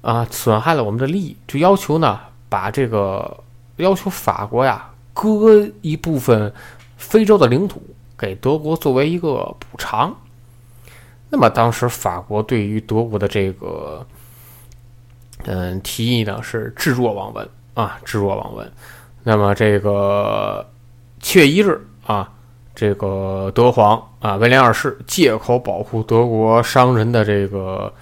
[0.02, 3.44] 啊，损害了我们的利益，就要求呢，把这个
[3.76, 4.89] 要求法国呀
[5.28, 6.52] 割一部分
[6.96, 7.82] 非洲的领土
[8.16, 10.14] 给德国作为一个补偿。
[11.28, 14.04] 那么当时法国对于德国的这个
[15.44, 18.72] 嗯提议呢是置若罔闻啊，置若罔闻。
[19.22, 20.68] 那么这个
[21.20, 22.32] 七月一日啊，
[22.74, 27.92] 这个德皇啊威廉二世借口保护德国商人的这个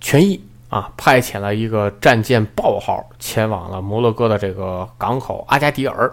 [0.00, 0.40] 权益。
[0.68, 6.12] 啊，派遣了一个战舰“豹号”前往了摩洛哥的这个港口阿加迪尔。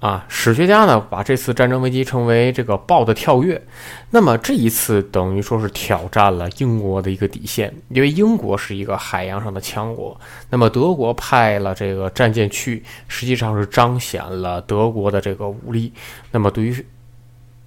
[0.00, 3.62] 啊，史学家呢把这次战争危机称为这个“豹的跳跃”。
[4.10, 10.18] 那么这一次等于说是挑战了英国的一个底线，因为英国是一个海洋上的强国。
[10.48, 15.92] 那么德国派了这个战舰去，实际上是彰显了德国的这个武力。
[16.32, 16.86] 那么对于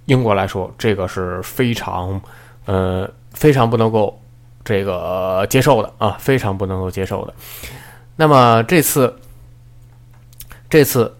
[0.06, 2.20] 英国来说，这个是非常
[2.66, 4.20] 呃非常不能够。
[4.64, 7.34] 这个接受的啊，非常不能够接受的。
[8.16, 9.14] 那么这次，
[10.70, 11.14] 这次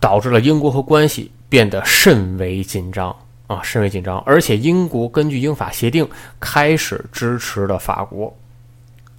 [0.00, 3.14] 导致了英国和关系变得甚为紧张
[3.46, 4.18] 啊，甚为紧张。
[4.20, 6.08] 而且英国根据英法协定
[6.40, 8.34] 开始支持了法国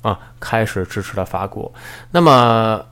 [0.02, 1.72] 啊，开始支持了法国。
[2.10, 2.84] 那么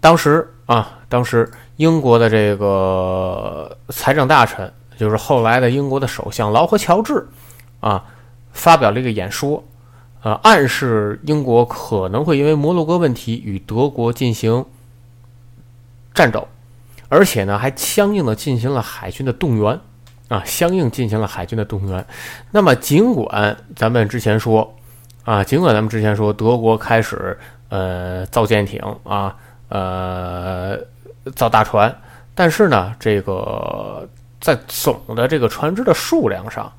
[0.00, 7.26] 当时啊，当时英国的这个财政大臣，就是后来的英国的首相劳合乔治
[7.80, 8.04] 啊，
[8.52, 9.64] 发表了一个演说。
[10.26, 14.66] 呃，暗示英国可能会因为摩洛哥问题与德国进行
[16.12, 16.48] 战斗，
[17.08, 19.78] 而且呢，还相应的进行了海军的动员，
[20.26, 22.04] 啊，相应进行了海军的动员。
[22.50, 24.74] 那么，尽管咱们之前说，
[25.22, 29.32] 啊，尽管咱们之前说德国开始呃造舰艇啊，
[29.68, 30.76] 呃
[31.36, 31.96] 造大船，
[32.34, 34.08] 但是呢，这个
[34.40, 36.72] 在总的这个船只的数量上。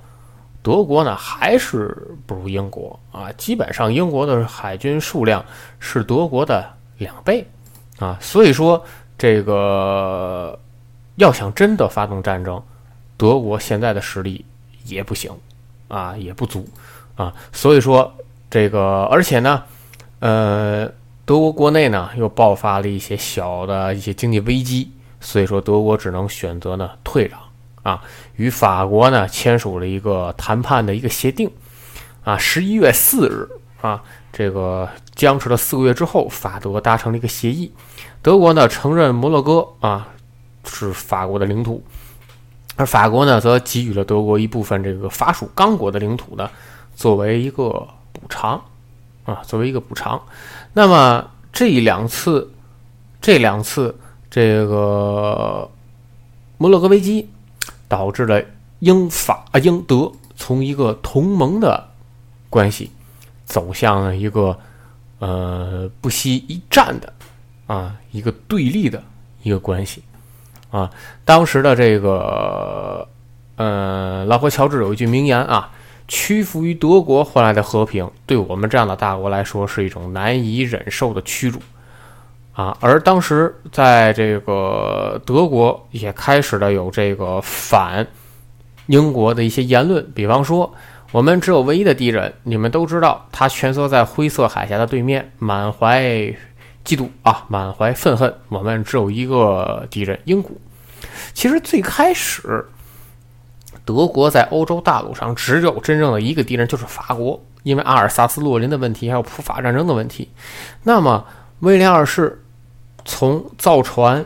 [0.68, 5.46] 德国呢还是不如英国啊，基本上英国的海军数量
[5.80, 7.48] 是德国的两倍
[8.00, 8.84] 啊，所以说
[9.18, 10.60] 这个
[11.16, 12.62] 要想真的发动战争，
[13.16, 14.44] 德国现在的实力
[14.84, 15.32] 也不行
[15.88, 16.68] 啊，也不足
[17.16, 18.14] 啊，所以说
[18.50, 19.64] 这个而且呢，
[20.20, 20.86] 呃，
[21.24, 27.40] 德国国内呢又爆发了一些小的一些经济危机，所以说德国只能选择呢退让。
[27.88, 28.04] 啊，
[28.36, 31.50] 与法国呢签署了一个谈判的一个协定，
[32.22, 33.48] 啊，十一月四日
[33.80, 37.72] 啊，这个僵持了四个月之后，法德达成了一个协议，
[38.22, 40.10] 德国呢承认摩洛哥啊
[40.66, 41.82] 是法国的领土，
[42.76, 46.50] 而法国呢则给予了德国一部分这个法属刚果的领土呢
[46.94, 47.70] 作为一个
[48.12, 48.62] 补偿，
[49.24, 50.22] 啊，作为一个补偿。
[50.74, 52.52] 那么这两次，
[53.22, 53.98] 这两次
[54.30, 55.70] 这个
[56.58, 57.30] 摩洛哥危机。
[57.88, 58.44] 导致了
[58.80, 61.90] 英法英德从一个同盟的
[62.50, 62.92] 关系
[63.46, 64.58] 走向了一个
[65.20, 67.14] 呃不惜一战的
[67.66, 69.04] 啊一个对立的
[69.44, 70.04] 一个关系
[70.70, 70.90] 啊。
[71.26, 73.08] 当时的这个
[73.56, 75.72] 呃老霍乔治有一句名言啊。
[76.10, 81.60] 屈服于德国换来的和平，对我们这样的大国来说是一种难以忍受的屈辱，
[82.58, 82.76] 啊！
[82.82, 88.08] 而当时在这个德国也开始了有这个反
[88.88, 90.74] 英国的一些言论，比方说，
[91.12, 96.02] 我们只有唯一的敌人，你们都知道，他蜷缩在灰色海峡的对面，满怀
[96.84, 98.34] 嫉妒啊，满怀愤恨。
[98.50, 100.52] 我们只有一个敌人，英国。
[101.36, 102.66] 其实最开始。
[103.86, 110.30] 德国在欧洲大陆上只有真正的一个敌人，就是法国，因为阿尔萨斯、洛林的问题，还有普法战争的问题。
[110.84, 111.24] 那么，
[111.60, 112.44] 威廉二世
[113.08, 114.24] 从造船、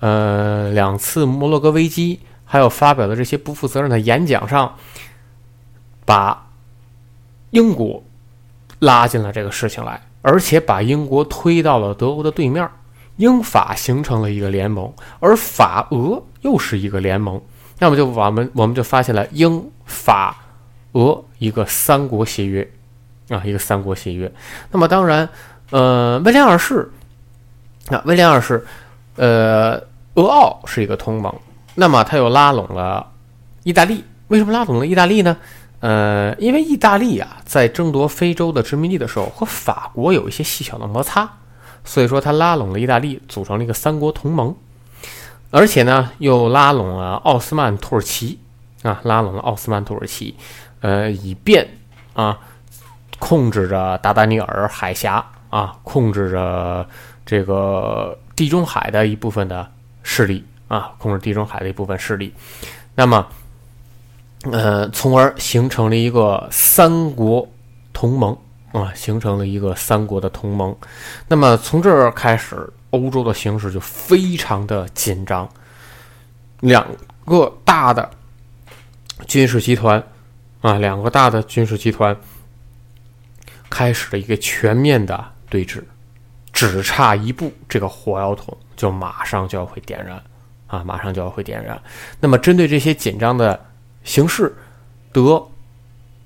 [0.00, 4.74] 呃两次摩洛哥危机，还有发表的这些不负责任的演讲上，
[6.04, 6.46] 把
[7.50, 8.02] 英国
[8.80, 12.68] 拉进了这个事情来，而且把英国推到了德国的对面，
[13.16, 17.40] 英法形成了一个联盟，而法俄又是一个联盟。
[17.78, 20.36] 那么就我们我们就发现了英法
[20.92, 22.68] 俄一个三国协约
[23.28, 24.32] 啊，一个三国协约。
[24.70, 25.28] 那么当然，
[25.70, 26.90] 呃，威廉二世
[27.88, 28.64] 那，威廉二世，
[29.16, 29.80] 呃，
[30.14, 31.34] 俄奥是一个同盟。
[31.74, 33.06] 那么他又拉拢了
[33.62, 34.04] 意大利。
[34.28, 35.36] 为什么拉拢了意大利呢？
[35.80, 41.28] 呃，因为意大利啊，在争夺非洲的殖民地的时候，和法国有一些细小的摩擦，
[41.84, 44.54] 所以说他拉拢了意大利，组成了一个三国同盟。
[45.50, 48.38] 而且呢，又拉拢了奥斯曼土耳其
[48.82, 50.34] 啊，拉拢了奥斯曼土耳其，
[50.80, 51.68] 呃，以便
[52.14, 52.38] 啊
[53.18, 56.88] 控制着达达尼尔海峡啊，控制着
[57.24, 59.70] 这个地中海的一部分的
[60.02, 62.32] 势力啊，控制地中海的一部分势力。
[62.94, 63.26] 那么，
[64.50, 67.48] 呃，从而形成了一个三国
[67.92, 68.36] 同盟
[68.72, 70.76] 啊，形成了一个三国的同盟。
[71.28, 72.72] 那么从这儿开始。
[72.94, 75.48] 欧洲的形势就非常的紧张，
[76.60, 76.86] 两
[77.24, 78.08] 个大的
[79.26, 80.00] 军事集团
[80.60, 82.16] 啊，两个大的军事集团
[83.68, 85.82] 开始了一个全面的对峙，
[86.54, 90.22] 只差一步，这个火药桶就马上就要会点燃
[90.68, 91.78] 啊，马上就要会点燃。
[92.20, 93.60] 那么，针对这些紧张的
[94.04, 94.56] 形势，
[95.12, 95.44] 德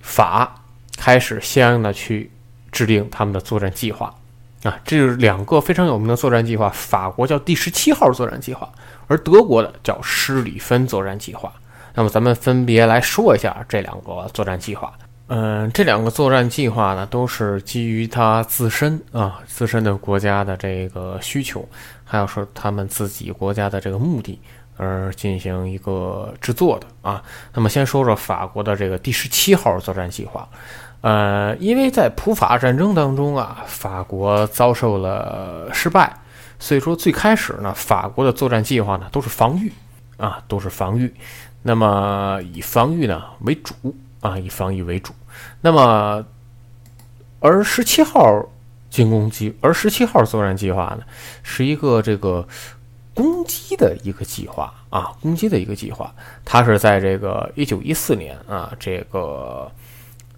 [0.00, 0.62] 法
[0.98, 2.30] 开始相应的去
[2.70, 4.14] 制定他们的作战计划。
[4.64, 6.68] 啊，这是两个非常有名的作战计划。
[6.68, 8.70] 法国叫第十七号作战计划，
[9.06, 11.52] 而德国的叫施里芬作战计划。
[11.94, 14.92] 那么咱们分别来说一下这两个作战计划。
[15.30, 21.68] 嗯，这两个作战计划呢，都是基于他自身啊自身的国家的这个需求，
[22.02, 24.40] 还有说他们自己国家的这个目的
[24.78, 27.22] 而进行一个制作的啊。
[27.52, 30.48] 那么先说说法国的这个第十七号作战计划。
[31.02, 36.10] 呃，因为在普法战争当中啊，法国遭受了失败，
[36.58, 39.70] 所以说最开始呢，法国的作战计划呢都是防御
[40.16, 41.14] 啊，都是防御。
[41.60, 43.74] 那么以防御呢为主
[44.22, 45.12] 啊，以防御为主。
[45.60, 46.24] 那么
[47.40, 48.44] 而十七号
[48.90, 51.04] 进攻计，而十七号作战计划呢，
[51.42, 52.46] 是一个这个
[53.14, 56.14] 攻击的一个计划啊，攻击的一个计划。
[56.44, 59.70] 它是在这个一九一四年啊，这个。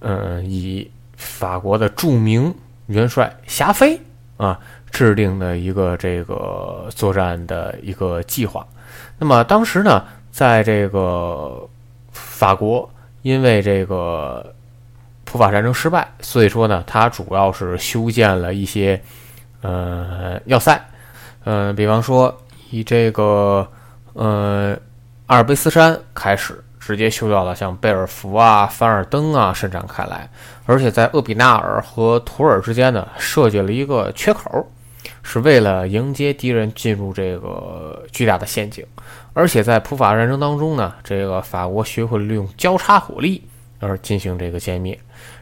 [0.02, 2.54] 嗯，以法国的著名
[2.86, 4.00] 元帅霞飞
[4.38, 4.58] 啊
[4.90, 8.66] 制定的一个这个作战的一个计划。
[9.18, 11.68] 那么当时呢，在这个
[12.12, 12.88] 法国，
[13.20, 14.54] 因为这个
[15.30, 19.00] 普法战争失败，所以说呢，它主要是修建了一些
[19.60, 20.80] 呃要塞，
[21.44, 22.36] 嗯，比方说
[22.70, 23.66] 以这个
[24.14, 24.76] 呃
[25.26, 26.62] 阿尔卑斯山开始。
[26.80, 30.28] 直接修到了像贝尔福啊、凡尔登啊伸展开来，
[30.64, 34.66] 而且在厄比纳尔和图尔之间呢设计了一个缺口，
[35.22, 38.84] 是为了迎接敌人进入这个巨大的陷阱。
[39.34, 43.46] 而且在普法战争当中呢，这个法国学会了利用交叉火力
[43.78, 44.98] 而进行这个歼灭。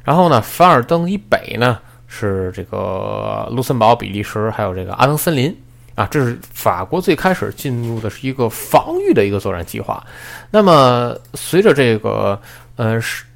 [0.09, 5.55] 然后呢，凡尔登以北呢是这个卢森堡、比利时，还有这个阿登森林。
[5.97, 10.03] 啊，这是法国最开始进入的是一个防御的一个作战计划。
[10.51, 12.41] 那么，随着这个
[12.77, 13.27] 呃是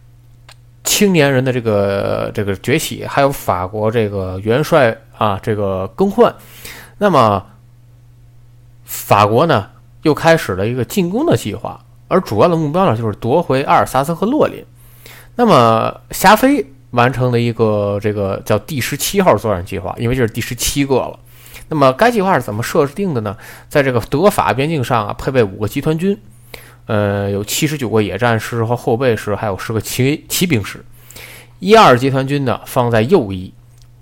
[0.82, 6.34] 青年人的这个这个崛起，还有法国这个元帅啊这个更换，
[6.96, 7.44] 那么
[8.84, 9.68] 法国呢
[10.02, 14.64] 又开始了一个进攻的计划，而主要的目标呢就是夺回阿尔萨斯和洛林。
[15.34, 21.18] 那么，霞飞完成了一个这个叫第十七号作战计划，因为这是第十七个了。
[21.68, 23.34] 那么该计划是怎么设定的呢？
[23.68, 26.18] 在这个德法边境上啊，配备五个集团军，
[26.84, 30.84] 呃，有七十九个野战师和后备师，还有十个骑骑兵师。
[31.60, 33.54] 一二集团军呢放在右翼，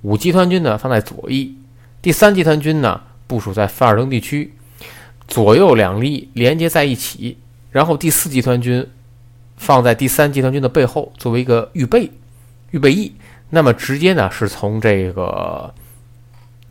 [0.02, 1.54] 五集团军呢放在左翼，
[2.02, 4.52] 第三集团军呢部署在凡尔登地区，
[5.28, 7.38] 左右两翼连接在一起，
[7.70, 8.84] 然后第四集团军
[9.60, 12.10] 放在第三集团军的背后，作为一个预备
[12.70, 13.12] 预备役。
[13.50, 15.72] 那么直接呢是从这个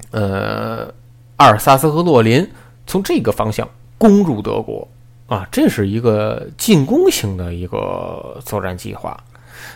[0.09, 0.91] 呃
[1.35, 2.49] 阿尔萨斯和洛林
[2.87, 4.87] 从这个方向攻入德国
[5.27, 9.15] 啊，这是一个进攻型的一个作战计划。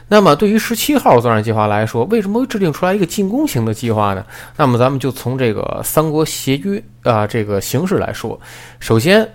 [0.07, 4.26] 那么对于十七号作战计划来说，为什么会制定出来一个进攻型的计划呢？
[4.57, 8.39] 那么咱们就从这个三国协约啊这个形式来说，
[8.80, 9.30] 首先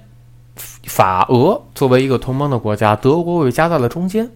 [0.89, 4.29] 法俄作为一个同盟的国家，德国被夹在了中间，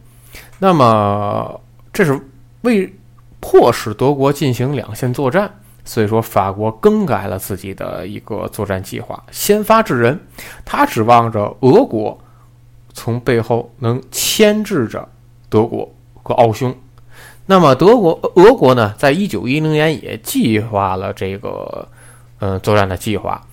[0.61, 1.61] 那么
[1.93, 2.21] 这是
[2.61, 2.95] 为。
[3.45, 5.53] 迫使德国进行两线作战，
[5.85, 10.17] 所以说法国更改了自己的一个作战计划，先发制人。
[10.65, 12.17] 他指望着俄国
[12.93, 15.09] 从背后能牵制着
[15.49, 15.93] 德国
[16.23, 16.73] 和奥匈。
[17.45, 21.89] 那么德国、俄国呢，在一九一零年也计划了这个
[22.39, 23.45] 呃作战的计划。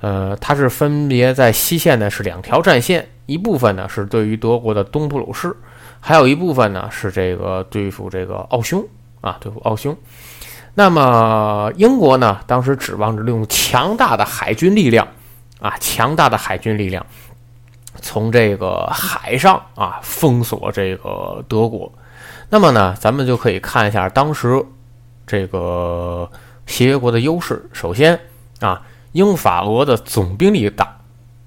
[0.00, 5.54] 呃，它是分别在西线呢是两条战线，一部分呢是对于德国的东普鲁士，
[6.00, 8.86] 还有一部分呢是这个对付这个奥匈。
[9.22, 9.94] 啊，对付奥匈，
[10.72, 12.40] 那么英国呢？
[12.46, 15.06] 当时指望着利用强大的海军力量，
[15.60, 17.04] 啊，强大的海军力量，
[18.00, 21.92] 从这个海上啊封锁这个德国。
[22.48, 24.64] 那么呢，咱们就可以看一下当时
[25.26, 26.26] 这个
[26.64, 27.68] 协约国的优势。
[27.74, 28.18] 首先
[28.60, 28.80] 啊，
[29.12, 30.98] 英法俄的总兵力大，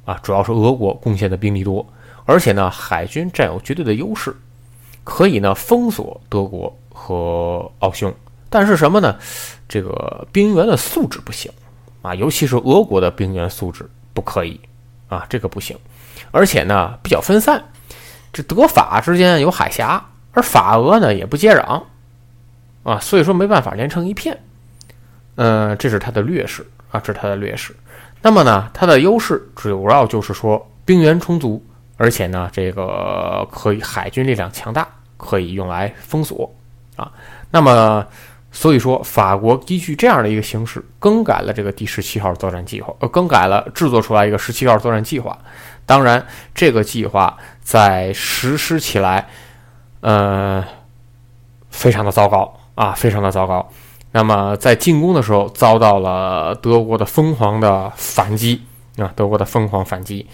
[0.06, 1.86] 啊，主要是俄国贡献的兵力多，
[2.26, 4.36] 而且呢，海军占有绝对的优势，
[5.04, 6.76] 可以呢封锁德国。
[6.96, 8.14] 和奥匈，
[8.52, 9.18] 但是什么呢？
[9.68, 11.52] 这个兵员的素质不行
[12.04, 14.60] 啊，尤其是俄国的兵员素质不可以
[15.10, 15.76] 啊，这个不行。
[16.30, 17.62] 而且呢，比较分散，
[18.32, 21.84] 这德法之间有海峡，而法俄呢也不接壤
[22.84, 24.40] 啊，所以说没办法连成一片。
[25.36, 26.64] 嗯，这是它的劣势
[26.94, 27.76] 啊，这是它的劣势。
[28.22, 31.62] 那么呢，它的优势主要就是说兵源充足，
[31.98, 34.88] 而且呢，这个可以海军力量强大，
[35.18, 36.50] 可以用来封锁。
[36.96, 37.12] 啊，
[37.50, 38.06] 那么，
[38.52, 45.36] 所以说，法国依据这样的一个形式，更改了这个第十七号作战计划，呃，更改了制作出来一个十七号作战计划。
[45.88, 46.24] 当然，
[46.54, 49.28] 这个计划在实施起来，
[50.02, 50.64] 呃，
[51.72, 53.68] 非常的糟糕啊，非常的糟糕。
[54.16, 58.62] 那么，在进攻的时候，遭到了德国的疯狂的反击
[58.98, 60.28] 啊，德国的疯狂反击，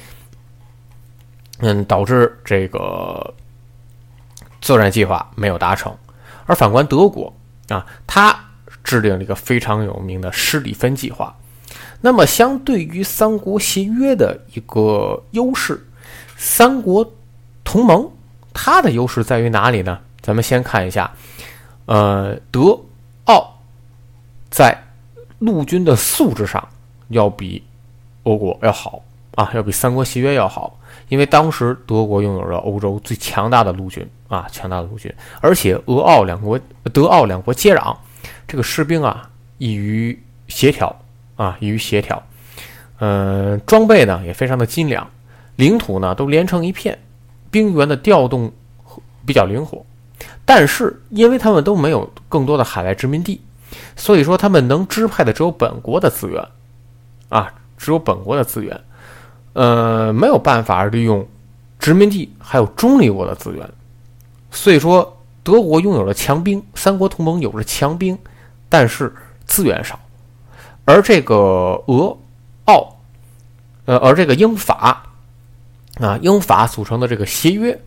[1.60, 3.34] 嗯，导致这个
[4.60, 5.96] 作战计划没有达成。
[6.46, 7.34] 而反观德国
[7.70, 8.38] 啊，他
[8.84, 11.34] 制定了一个非常有名的施里芬计划。
[12.02, 15.88] 那么，相对于三国协约的一个优势，
[16.36, 17.14] 三国
[17.64, 18.12] 同盟
[18.54, 20.00] 它的优势在于哪里呢？
[20.22, 21.14] 咱们先看一下，
[21.86, 22.78] 呃，德
[24.50, 24.78] 在
[25.40, 26.68] 陆军的素质上
[27.10, 27.64] 要比
[28.24, 29.02] 俄国要好
[29.36, 30.78] 啊，要比三国协约要好。
[31.08, 36.60] 因为当时德国拥有着欧洲最强大的陆军啊，强大的陆军，而且俄奥两国、
[36.94, 37.96] 德奥两国接壤，
[38.48, 40.96] 这个士兵啊易于协调
[41.36, 42.22] 啊，易于协调。
[43.00, 45.10] 嗯，装备呢也非常的精良，
[45.56, 47.00] 领土呢都连成一片，
[47.50, 48.52] 兵员的调动
[49.26, 49.84] 比较灵活。
[50.46, 53.42] 但是，因为他们都没有更多的海外殖民地，
[54.00, 56.44] 所以说他们能支配的只有本国的资源。
[57.30, 58.82] 啊，只有本国的资源。
[59.54, 61.28] 呃，没有办法利用
[61.80, 63.70] 殖民地还有中立国的资源，
[64.52, 68.18] 所以说德国拥有了强兵，三国同盟有着强兵，
[68.70, 69.14] 但是
[69.46, 70.00] 资源少，
[70.86, 71.36] 而这个
[71.88, 72.16] 俄
[72.66, 72.96] 奥，
[73.86, 75.04] 呃，而这个英法
[76.00, 77.78] 啊，英法组成的这个协约，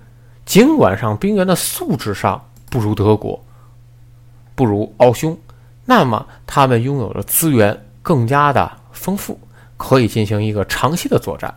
[0.44, 3.40] 尽管上兵员的素质上不如德国，
[4.54, 5.38] 不如奥匈，
[5.84, 9.38] 那么他们拥有的资源更加的丰富。
[9.78, 11.52] 可以进行一个长期的作战，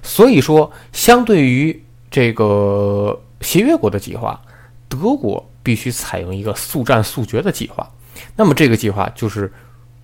[0.00, 4.40] 所以说，相对于这个协约国的计划，
[4.88, 7.90] 德国必须采用一个速战速决的计划。
[8.36, 9.52] 那么，这个计划就是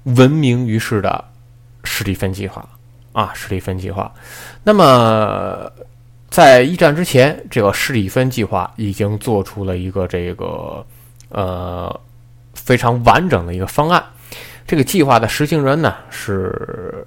[0.02, 1.24] 闻名于世的
[1.84, 2.68] 史蒂芬计划
[3.12, 4.12] 啊，史蒂芬计划。
[4.64, 5.70] 那么，
[6.28, 10.84] 在一战之前，这个史蒂芬计划已经做出了一个这个
[11.28, 12.00] 呃
[12.64, 14.04] 非常完整的一个方案。
[14.66, 17.06] 这个计划的实行人呢是。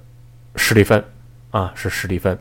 [0.56, 1.04] 史蒂芬，
[1.50, 2.38] 啊，是史蒂芬。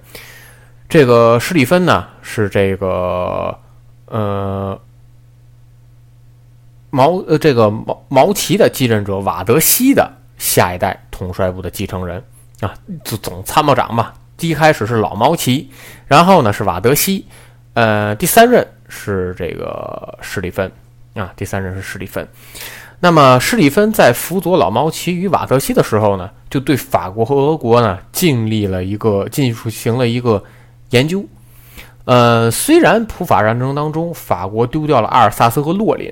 [0.87, 3.57] 这个史蒂芬呢，是这个
[4.05, 4.79] 呃
[6.91, 12.23] 毛呃这个毛毛奇的继任者瓦德西的下一代统帅部的继承人
[12.59, 14.13] 啊，总总参谋长嘛。
[14.37, 15.71] 第一开始是老毛奇，
[16.05, 17.25] 然后呢是瓦德西，
[17.73, 20.71] 呃，第三任是这个史蒂芬
[21.15, 22.27] 啊，第三任是史蒂芬。
[23.03, 30.41] 那么施里芬在辅佐老毛奇与瓦特西的时候呢，就对法国和俄国呢尽力了一个进行了一个
[30.91, 31.21] 研究。
[32.05, 36.09] 呃，虽然普法战争当中法国丢掉了阿尔萨斯和洛林，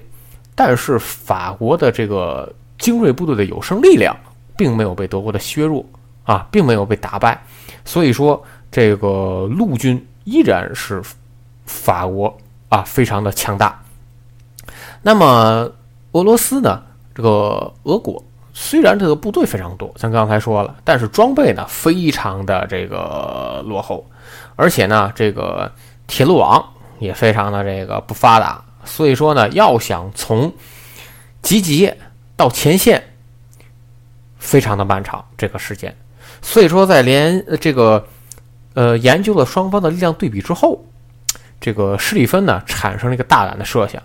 [0.53, 4.13] 但是法国的这个精锐部队的有生力量
[4.57, 5.85] 并没有被德国的削弱
[6.25, 7.41] 啊，并没有被打败，
[7.85, 11.01] 所以说这个陆军依然是
[11.65, 12.37] 法国
[12.67, 13.81] 啊非常的强大。
[15.01, 15.71] 那么。
[16.11, 16.83] 俄罗斯呢？
[17.13, 24.09] 这个俄国虽然这个部队非常多，像刚才说了，但是装备呢非常的这个落后，
[24.55, 25.69] 而且呢这个
[26.07, 26.65] 铁路网
[26.99, 30.53] 也非常的这个不发达，所以说呢要想从
[31.41, 31.97] 集结
[32.37, 33.03] 到前线，
[34.37, 35.93] 非常的漫长这个时间。
[36.41, 38.07] 所以说在连这个
[38.73, 40.81] 呃研究了双方的力量对比之后，
[41.59, 44.01] 这个施里芬呢产生了一个大胆的设想，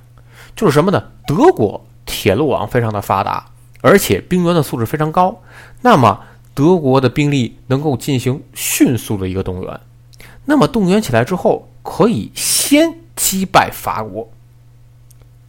[0.57, 1.03] 就是什么呢？
[1.25, 1.85] 德国。
[2.19, 3.45] 铁路网非常的发达，
[3.83, 5.43] 而且兵员的素质非常高，
[5.83, 6.19] 那么
[6.55, 9.81] 德国的兵力能够进行迅速的一个动员，
[10.47, 14.31] 那么动员起来之后，可以先击败法国，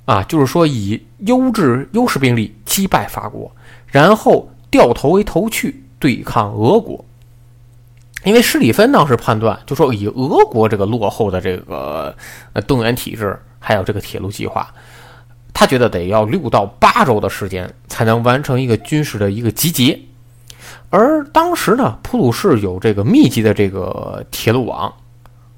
[0.04, 3.50] 啊，就是说以优质优势兵力击败法国，
[3.88, 7.06] 然后掉头为头去对抗俄国，
[8.26, 12.14] 因为施里芬当时判断，就说以俄国这个落后的这个
[12.52, 14.70] 呃动员体制，还有这个铁路计划。
[15.60, 20.00] 他觉得得要六到八周的时间才能完成一个军事的一个集结，
[20.92, 24.94] 而当时呢，普鲁士有这个密集的这个铁路网，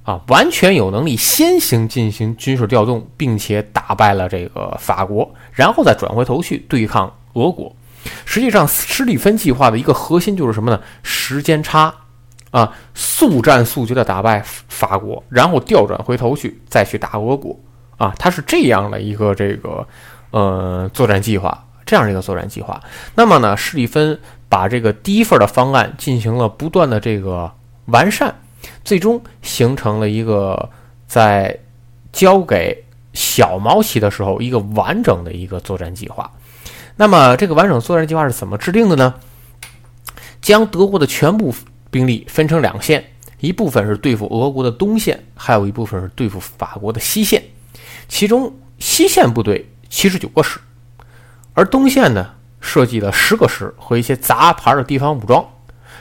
[0.03, 7.75] 啊，完全有能力先行进行军事调动，并且打败了这个法国，然后再转回头去对抗俄国。
[8.23, 10.79] 实际上，施里芬计划的一个核心就是什么呢？
[11.03, 11.93] 时间差，
[12.51, 17.59] 啊，速战速决的打败法国，然后调转回头去再去打俄国。
[17.99, 19.85] 啊，它是这样的一个这个，
[20.31, 22.81] 呃，作战计划，这样一个作战计划。
[23.13, 27.51] 那么呢，施里芬把这个第一份的方案进行了不断的这个
[27.85, 28.33] 完善，
[28.83, 30.69] 最终形成了一个
[31.07, 31.59] 在
[32.13, 36.31] 交给小毛奇的时候一个完整的一个作战计划。
[36.95, 39.13] 那么这个完整作战计划是怎么制定的呢？
[40.41, 41.53] 将德国的全部
[41.91, 43.03] 兵力分成两线，
[43.39, 47.43] 一部分是对付俄国的东线，还有一部分是对付法国的西线。
[48.09, 50.59] 其中西线部队七十九个师，
[51.53, 55.45] 而东线呢设计了十个师和一些杂牌的地方武装。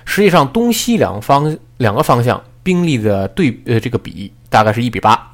[0.05, 5.33] 实际上，东西两方两个方向兵力的对呃这个比大概是一比八。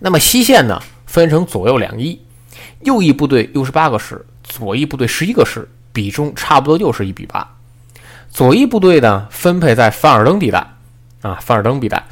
[0.00, 2.20] 那么西线呢分成左右两翼，
[2.80, 7.56] 右翼部队六十八个师，左翼部队十一个师，比重差不多又是一比八。
[8.28, 10.74] 左翼部队呢分配在凡尔登地带，
[11.22, 12.04] 啊，凡尔登地带，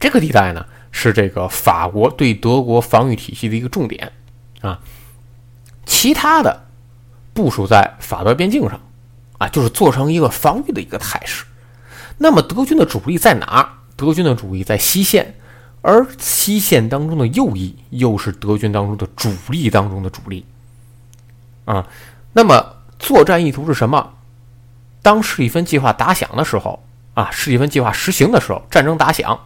[0.00, 0.64] 这个地带呢。
[0.96, 4.12] 是这个法国对德国防御体系的一个重点
[4.60, 4.78] 啊，
[5.84, 6.66] 其他的
[7.32, 8.80] 部署在法德边境上
[9.38, 11.44] 啊，就是做成一个防御的一个态势。
[12.16, 13.68] 那么德军的主力在哪？
[13.96, 15.34] 德军的主力在西线，
[15.82, 20.46] 而西线当中的右翼又是德军当中的主力当中的主力
[21.64, 21.84] 啊。
[22.32, 24.14] 那么作战意图是什么？
[25.02, 26.80] 当施里芬计划打响的时候
[27.14, 29.38] 啊，施里芬计划实行的时候，战争打响。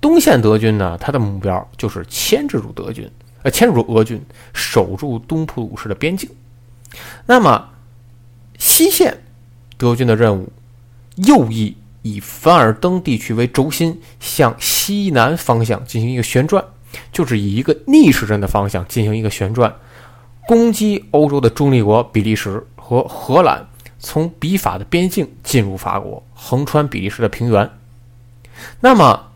[0.00, 3.10] 东线德军呢，他的目标就是牵制住德军，
[3.42, 4.24] 呃，牵制住俄军，
[4.54, 6.30] 守住东普鲁士的边境。
[7.26, 7.68] 那么
[8.58, 9.22] 西线
[9.76, 10.52] 德军的任务，
[11.16, 16.64] 右翼以凡尔登地区为轴心，向西南方向进行一个旋转，
[17.12, 19.74] 就是以一个逆时针的方向进行一个旋转，
[20.46, 23.66] 攻击欧洲的中立国比利时和荷兰，
[23.98, 27.68] 从比法的边境进入法国，横穿比利时的平原。
[28.80, 29.27] 那么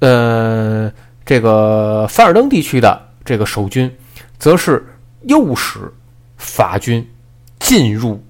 [0.00, 0.92] 呃，
[1.24, 3.90] 这个凡尔登地区的这个守军，
[4.38, 4.84] 则是
[5.22, 5.78] 诱使
[6.36, 7.06] 法军
[7.58, 8.22] 进入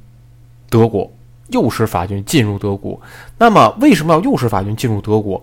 [0.69, 1.11] 德国，
[1.49, 3.01] 诱使法军进入德国。
[3.39, 5.43] 那么，为什么要诱使法军进入德国？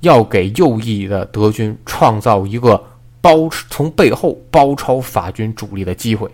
[0.00, 2.82] 要给右翼的德军创造一个
[3.20, 6.28] 包从背后包抄法军主力的机会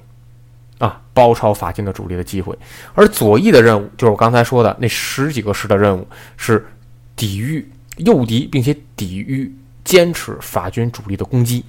[0.78, 2.58] 啊，包抄法军的主力的机会。
[2.94, 6.06] 而左翼的任务，就是我刚才说的那十几个师的任务，
[6.38, 6.66] 是
[7.14, 7.70] 抵御。
[7.98, 11.64] 诱敌，并且抵御、坚持法军主力的攻击。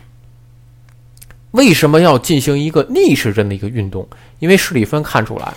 [1.52, 4.08] 为什么要进行一个逆时针的一个运动？
[4.40, 5.54] 因为施里芬看出来，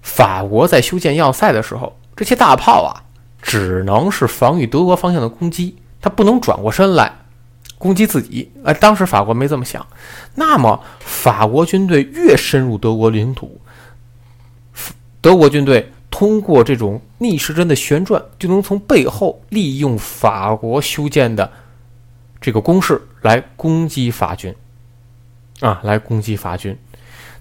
[0.00, 3.04] 法国在修建要塞的时候，这些大炮啊，
[3.42, 7.12] 只能是防御德国方向的攻击，它不能转过身来
[7.76, 8.50] 攻击自己。
[8.64, 9.86] 哎，当时法国没这么想。
[10.34, 13.60] 那么，法国军队越深入德国领土，
[15.20, 15.92] 德国军队。
[16.18, 21.52] 通过这种逆时针的旋转，就能从背后利用法国修建的
[22.40, 24.54] 这个工事来攻击法军。
[25.60, 26.74] 啊，来攻击法军。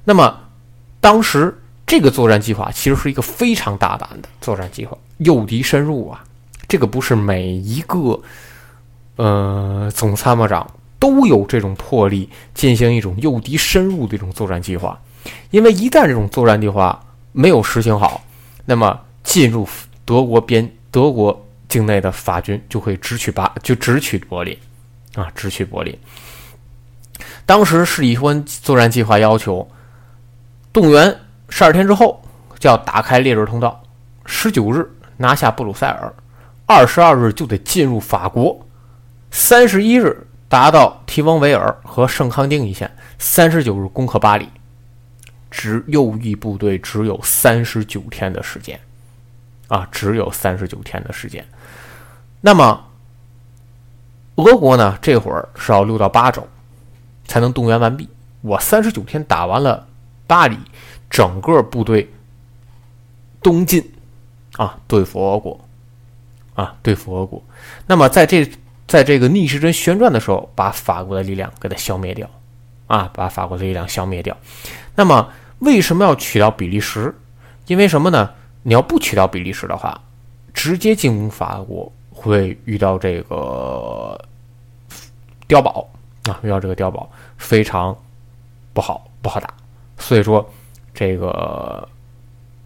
[0.04, 0.38] 那么，
[1.00, 1.58] 当时
[1.88, 6.22] 这个作战计划其实是一个非常大胆的作战计划，诱敌深入啊，
[6.68, 8.22] 这个不是每一个
[9.16, 10.70] 呃总参谋长
[11.00, 15.00] 都有这种魄力进行一种诱敌深入的一种作战计划，
[15.52, 17.02] 因为一旦这种作战计划
[17.32, 18.22] 没有实行好，
[18.66, 19.68] 那么进入
[20.03, 24.57] 德国边德国境内的法军就会直取巴就直取柏林
[25.16, 25.97] 啊，直取柏林。
[27.45, 29.68] 当时史蒂芬作战计划要求，
[30.74, 31.16] 动员
[31.49, 32.22] 十二天之后
[32.59, 33.82] 就要打开烈日通道，
[34.26, 36.13] 十九日拿下布鲁塞尔，
[36.66, 38.66] 二十二日就得进入法国，
[39.32, 42.89] 三十一日达到提翁维尔和圣康丁一线，
[43.20, 44.49] 三十九日攻克巴黎。
[45.56, 48.78] 只右翼部队只有三十九天的时间，
[49.70, 51.47] 啊，只有三十九天的时间。
[52.41, 52.86] 那么，
[54.36, 54.99] 俄国呢？
[55.01, 56.45] 这会儿是要六到八周。
[57.28, 58.08] 才能动员完毕。
[58.41, 59.88] 我三十九天打完了
[60.28, 60.56] 巴黎，
[61.10, 62.08] 整个部队
[63.41, 63.84] 东进
[64.58, 65.60] 啊，对付俄国
[66.53, 67.43] 啊，对付俄国。
[67.88, 68.47] 那么在这
[68.88, 72.30] 在这个逆时针旋转的时候，把法国的力量给它消灭掉
[72.86, 74.38] 啊，把法国的力量消灭掉。
[74.93, 75.28] 那么
[75.60, 77.14] 为什么要取掉比利时？
[77.68, 78.32] 因为什么呢？
[78.64, 79.99] 你要不取掉比利时的话，
[80.53, 84.20] 直接进攻法国会遇到这个
[85.47, 85.88] 碉堡。
[86.24, 87.95] 啊，遇到这个碉堡非常
[88.74, 89.53] 不好，不好打。
[89.99, 90.43] 所以说，
[90.91, 91.88] 这个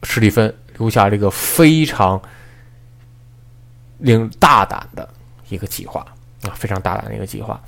[0.03, 2.21] 史蒂芬留下了一个非常
[3.97, 5.09] 令大胆的
[5.49, 5.99] 一个计划
[6.43, 7.61] 啊，非常大胆的一个计划。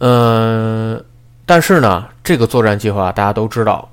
[0.00, 1.02] 嗯，
[1.46, 3.88] 但是呢，这个作战计划大家都知道，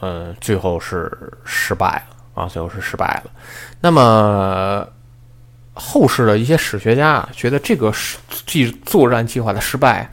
[0.00, 1.10] 嗯，最后是
[1.44, 3.30] 失败了啊，最后是失败了。
[3.80, 4.86] 那么。
[5.72, 7.90] 后世的一些史学家啊，觉得这个
[8.44, 10.10] 计作战计划的失败，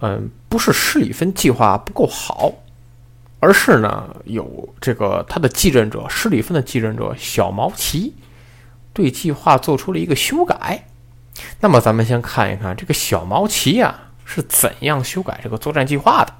[0.00, 2.52] 嗯，不是施里芬计划不够好，
[3.38, 8.12] 而是呢有这个他的继任者施里芬的继任者小毛奇
[8.92, 10.84] 对计划做出了一个修改。
[11.60, 13.98] 那么咱们先看一看这个小毛奇呀
[14.32, 16.32] 是怎样修改这个作战计划的。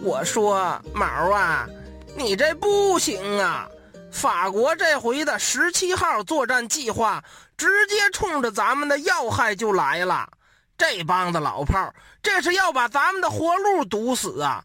[0.00, 1.68] 我说毛啊，
[2.16, 3.68] 你这不行啊！
[4.12, 7.22] 法国这回的十七号作战计划，
[7.58, 10.30] 直接冲着咱们的要害就来了。
[10.78, 11.92] 这帮子老炮，
[12.22, 14.64] 这是要把咱们的活路堵死啊！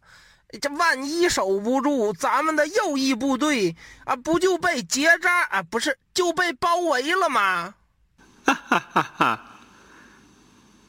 [0.62, 3.74] 这万一守不住，咱们的右翼部队
[4.04, 5.62] 啊，不就被结扎啊？
[5.64, 7.74] 不是就被包围了吗？
[8.44, 9.40] 哈哈哈哈！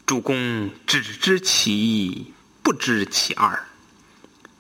[0.06, 2.32] 主公只知其一，
[2.62, 3.66] 不知其二。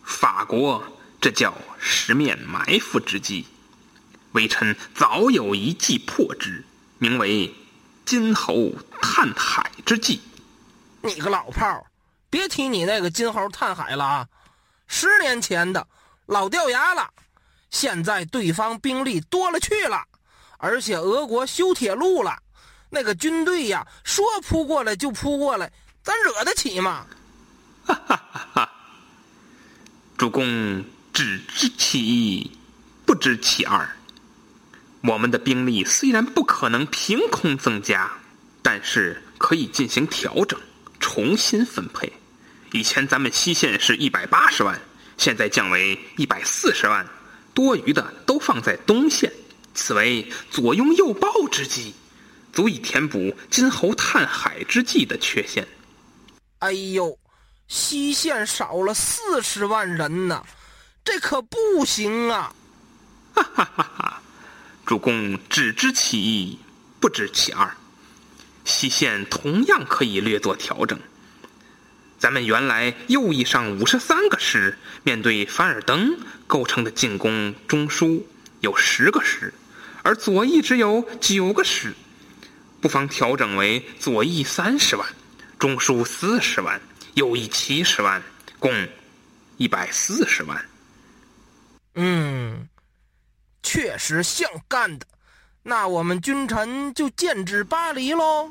[0.03, 0.83] 法国，
[1.21, 3.45] 这叫十面埋伏之计。
[4.31, 6.65] 微臣早有一计破之，
[7.07, 7.53] 名为
[8.03, 10.19] “金猴探海之计”。
[11.03, 11.85] 你个老炮儿，
[12.31, 14.27] 别提你那个金猴探海了啊！
[14.87, 15.87] 十年前的
[16.25, 17.07] 老掉牙了。
[17.69, 20.03] 现在对方兵力多了去了，
[20.57, 22.35] 而且俄国修铁路了，
[22.89, 27.05] 那个军队呀，说扑过来就扑过来，咱惹得起吗？
[27.85, 28.71] 哈哈哈哈！
[30.17, 30.83] 主公
[31.13, 32.57] 只知其一，
[33.05, 33.87] 不知其二。
[35.07, 38.11] 我们的兵力虽然不可能凭空增加，
[38.61, 40.59] 但是可以进行调整，
[40.99, 42.11] 重新分配。
[42.71, 44.79] 以前咱们西线是一百八十万，
[45.17, 47.05] 现在降为一百四十万，
[47.53, 49.31] 多余的都放在东线。
[49.73, 51.93] 此为左拥右抱之计，
[52.53, 55.67] 足以填补金侯探海之计的缺陷。
[56.59, 57.17] 哎呦！
[57.67, 60.45] 西线少了四十万人呢，
[61.03, 62.53] 这可不行啊！
[63.33, 64.21] 哈哈哈哈！
[64.85, 66.59] 主公只知其一，
[66.99, 67.75] 不知其二。
[68.63, 70.99] 西线同样可以略作调整。
[72.17, 76.17] 咱们原来右翼上五十三个师，面对凡尔登
[76.47, 78.21] 构成的进攻中枢
[78.61, 79.53] 有十个师，
[80.03, 81.93] 而左翼只有九个师，
[82.79, 85.07] 不妨调整为左翼三十万，
[85.59, 86.79] 中枢四十万。
[87.15, 88.21] 右翼七十万，
[88.59, 88.71] 共
[89.55, 90.65] 一百四十万。
[91.93, 92.67] 嗯，
[93.75, 95.05] 确实像干的。
[95.61, 98.49] 那我们君臣就剑指巴黎喽。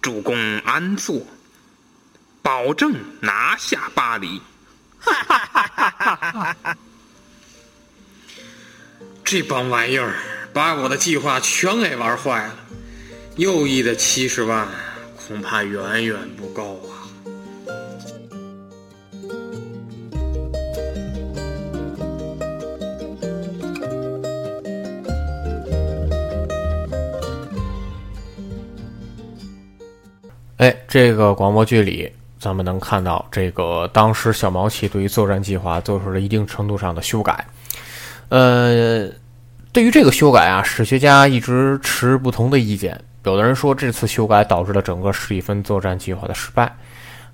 [0.00, 1.20] 主公安坐，
[2.40, 4.40] 保证拿下巴黎。
[4.98, 6.78] 哈哈哈哈哈哈！
[9.22, 10.14] 这帮玩意儿
[10.54, 12.56] 把我的计划全给玩坏了。
[13.36, 14.66] 右翼的七十万
[15.14, 16.91] 恐怕远远不够啊。
[30.92, 37.46] 这个广播剧里，咱们能看到这个当时小毛奇对于作战计划做出了一定程度上的修改。
[38.28, 39.08] 呃，
[39.72, 43.02] 对于这个修改啊，史学家一直持不同的意见。
[43.24, 46.70] 有的人说这次修改导致了整个史蒂芬作战计划的失败，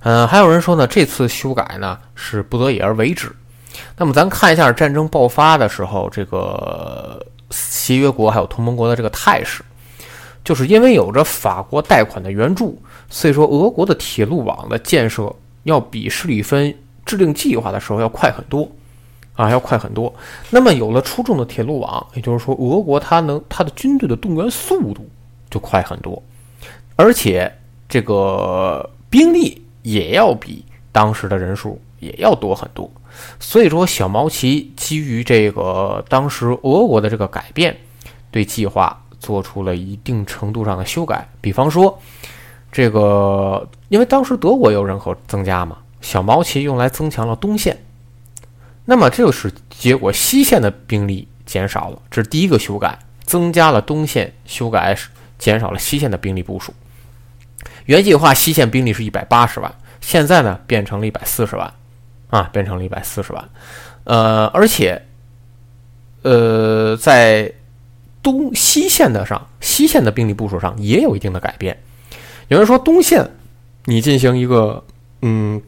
[0.05, 3.29] 嗯，还有人说呢，这次修改呢是不得已而为之。
[3.97, 9.65] 那么咱看一下战争爆发的时候，这个协约国还有同盟国的这个态势，
[10.45, 15.35] 就是因为有着法国贷款的援助，所以说俄国的铁路网的建设
[15.65, 18.69] 要比施里芬制定计划的时候要快很多。
[19.35, 20.13] 啊，要快很多。
[20.51, 25.09] 那么有了出众的铁路网，也就是说，俄国它能它的军队的动员速度
[25.49, 26.21] 就快很多，
[26.97, 27.49] 而且
[27.89, 32.91] 这个兵力也要比当时的人数也要多很多。
[33.39, 37.77] 所以说，小毛奇基于这个当时俄国的这个改变，
[38.33, 41.29] 对计划做出了一定程度上的修改。
[41.41, 41.97] 比方说，
[42.71, 47.77] 这个因为当时德国有人口增加嘛，小毛旗用来增强了东线。
[48.85, 54.97] 那么这就是结果，西线的兵力减少了，这是第一个修改，增加了东线，修改
[55.39, 56.73] 减少了西线的兵力部署。
[57.87, 61.73] 原计划西线兵力是一百八十万，现在呢变成了一百四十万，
[62.29, 63.49] 啊，变成了一百四十万。
[64.05, 65.03] 呃，而且，
[66.23, 67.53] 呃，在
[68.23, 71.79] 东西线的上，西线的兵力部署上也有一定的改变。
[72.49, 73.31] 有人说东线
[73.85, 74.83] 你进行一个
[75.23, 75.63] 嗯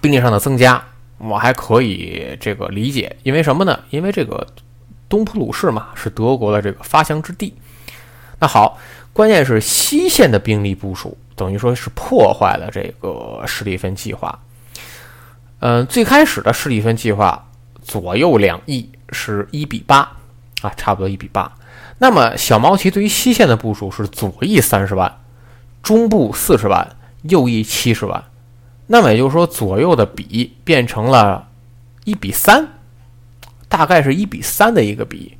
[0.00, 0.82] 兵力上的增加。
[1.18, 3.78] 我还可以这个理解，因为什么呢？
[3.90, 4.44] 因为这个
[5.08, 7.54] 东普鲁士嘛是德国的这个发祥之地。
[8.40, 8.76] 那好，
[9.12, 14.36] 关键是西线的兵力部署，等于说是破坏了这个施蒂芬计划。
[15.60, 17.48] 嗯，最开始的施蒂芬计划
[17.84, 19.98] 左右两翼是一比八
[20.62, 21.52] 啊，差不多一比八。
[21.98, 25.20] 那么小毛奇对于西线的部署是左翼三十万，
[25.82, 28.24] 中部四十万，右翼七十万。
[28.86, 31.48] 那么也就是说，左右的比变成了
[32.04, 32.68] 一比三，
[33.68, 35.36] 大概是一比三的一个比。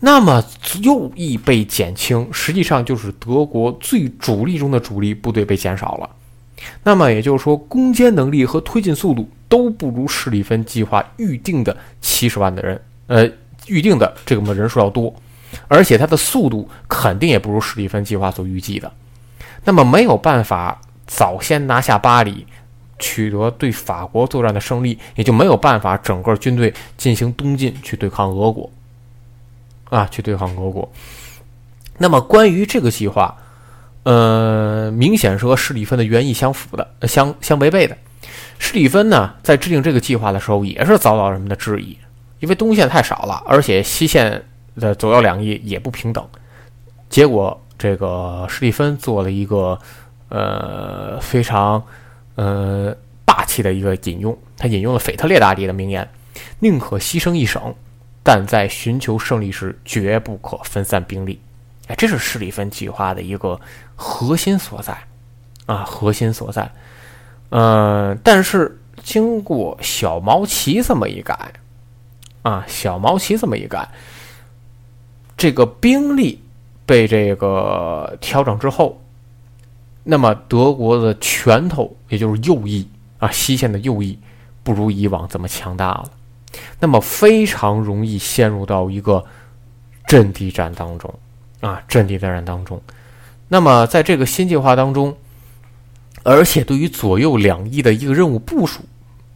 [0.00, 0.44] 那么
[0.82, 6.10] 右翼被减轻，实际上就是德国最主力中的主力部队被减少了。
[6.82, 13.30] 那么也就是说，攻坚能力和推进速度都不如施里芬计划预定的七十万的人，呃，
[13.66, 15.14] 预定的这个人数要多，
[15.68, 18.90] 而且它的速度肯定也不如施里芬计划所预计的。
[19.66, 20.80] 那么没有办法。
[21.08, 22.44] 早先拿下巴黎，
[22.98, 28.68] 取得对法国作战的胜利，也就没有办法整个军队进行东进去对抗俄国，
[29.88, 30.90] 啊，去对抗俄国。
[31.96, 33.36] 那么关于这个计划，
[34.02, 37.96] 呃，明显是和施里芬的原意相符的，相相违背的。
[38.58, 41.96] 施里芬呢，在制定这个计划的时候，也是遭到人们的质疑，
[42.40, 44.44] 因为东线太少了，而且西线
[44.74, 46.28] 的左右两翼也不平等。
[47.08, 49.78] 结果，这个施里芬做了一个。
[50.28, 51.80] 呃，非常，
[52.34, 52.92] 呃，
[53.24, 56.10] 霸气的一个引用，他引用了腓特烈大帝的名言
[56.58, 57.72] ：“宁可牺牲一省，
[58.24, 61.40] 但在寻求胜利时绝不可分散兵力。”
[61.86, 63.60] 哎，这是施里芬计划的一个
[63.94, 64.98] 核心所在，
[65.66, 66.68] 啊，核心所在。
[67.50, 71.52] 嗯，但是经过小毛奇这么一改，
[72.42, 73.88] 啊，小毛奇这么一改，
[75.36, 76.42] 这个兵力
[76.86, 78.98] 被这个调整之后。
[80.08, 84.16] 那么德国的拳头，也就是右翼啊，西线的右翼，
[84.62, 86.08] 不如以往这么强大了。
[86.78, 89.24] 那么非常容易陷入到一个
[90.06, 91.12] 阵地战当中
[91.60, 92.80] 啊，阵地战当中。
[93.48, 95.16] 那么在这个新计划当中，
[96.22, 98.82] 而且对于左右两翼的一个任务部署，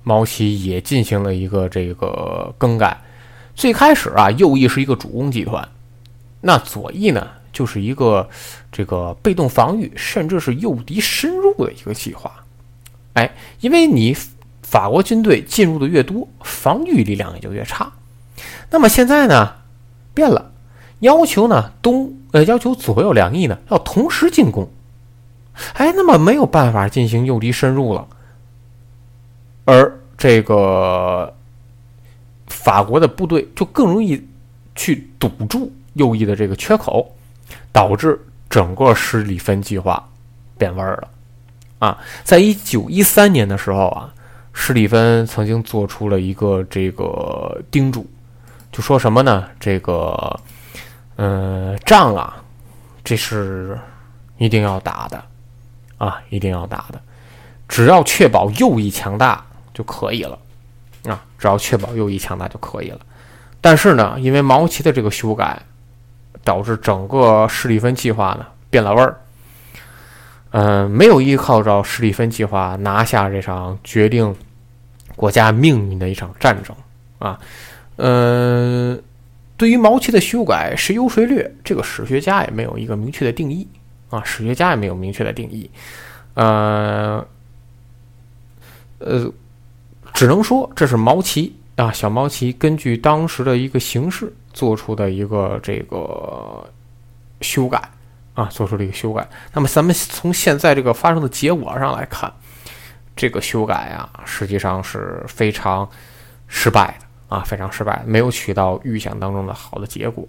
[0.04, 2.96] 毛奇也进行了一个这个更改。
[3.56, 5.68] 最开始啊，右翼是一个主攻集团，
[6.40, 7.26] 那左翼呢？
[7.52, 8.28] 就是一个
[8.70, 12.32] 这个被动防御，甚至是诱敌深入的一个计划。
[13.14, 14.16] 哎，因为你
[14.62, 17.92] 法国军队进入的越多，防御力量也就越差。
[18.70, 19.56] 那么现在呢，
[20.14, 20.52] 变了，
[21.00, 24.68] 要求呢东呃要求左右两翼呢要同时进攻。
[25.74, 28.06] 哎，那么没有办法进行诱敌深入了，
[29.64, 31.34] 而这个
[32.46, 34.26] 法国的部队就更容易
[34.74, 37.14] 去堵住右翼的这个缺口。
[37.72, 40.08] 导致整个施里芬计划
[40.58, 41.08] 变味儿了，
[41.78, 44.12] 啊，在一九一三年的时候啊，
[44.52, 48.04] 施里芬曾经做出了一个这个叮嘱，
[48.72, 49.48] 就说什么呢？
[49.60, 50.40] 这个，
[51.16, 52.42] 嗯，仗啊，
[53.04, 53.78] 这是
[54.38, 55.22] 一定要打的，
[55.98, 57.00] 啊，一定要打的，
[57.68, 60.38] 只要确保右翼强大就可以了，
[61.04, 63.00] 啊，只要确保右翼强大就可以了。
[63.60, 65.62] 但是呢，因为毛奇的这个修改。
[66.44, 69.16] 导致整个施里芬计划呢变了味儿。
[70.52, 74.34] 嗯，没有依靠着史蒂芬计划拿下这场决定
[75.14, 76.74] 国家命运的一场战争
[77.20, 77.38] 啊。
[77.96, 79.00] 嗯，
[79.56, 83.68] 对于毛奇的修改谁优谁劣，这个史学家也没有一个明确的定义
[84.08, 85.70] 啊，史学家也没有明确的定义。
[86.34, 87.24] 呃，
[88.98, 89.32] 呃，
[90.12, 96.64] 只能说这是毛奇啊，小毛奇根据当时的一个形势做出的一个这个
[97.40, 97.82] 修改。
[98.32, 99.28] 啊，做出了一个修改。
[99.52, 102.32] 那么，咱们从现在这个发生的结果上来看，
[103.16, 105.86] 这个修改啊，实际上是非常
[106.46, 110.26] 失败的啊，非常失败，没有取到预想当中的好的结果。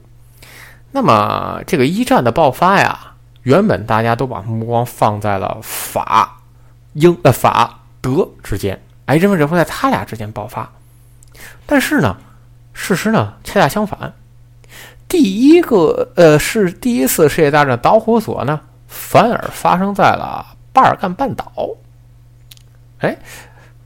[0.92, 3.14] 那么，这个一战的爆发呀，
[3.44, 6.42] 原本大家都把目光放在了法
[6.94, 10.70] 英呃法德之间，哎，认为这会在他俩之间爆发。
[11.68, 12.18] 但是呢，
[12.82, 14.12] 事实呢，恰恰相反。
[15.08, 21.54] 第一个，呃，是第一次世界大战导火索呢，反而发生在了巴尔干半岛。
[22.98, 23.16] 哎，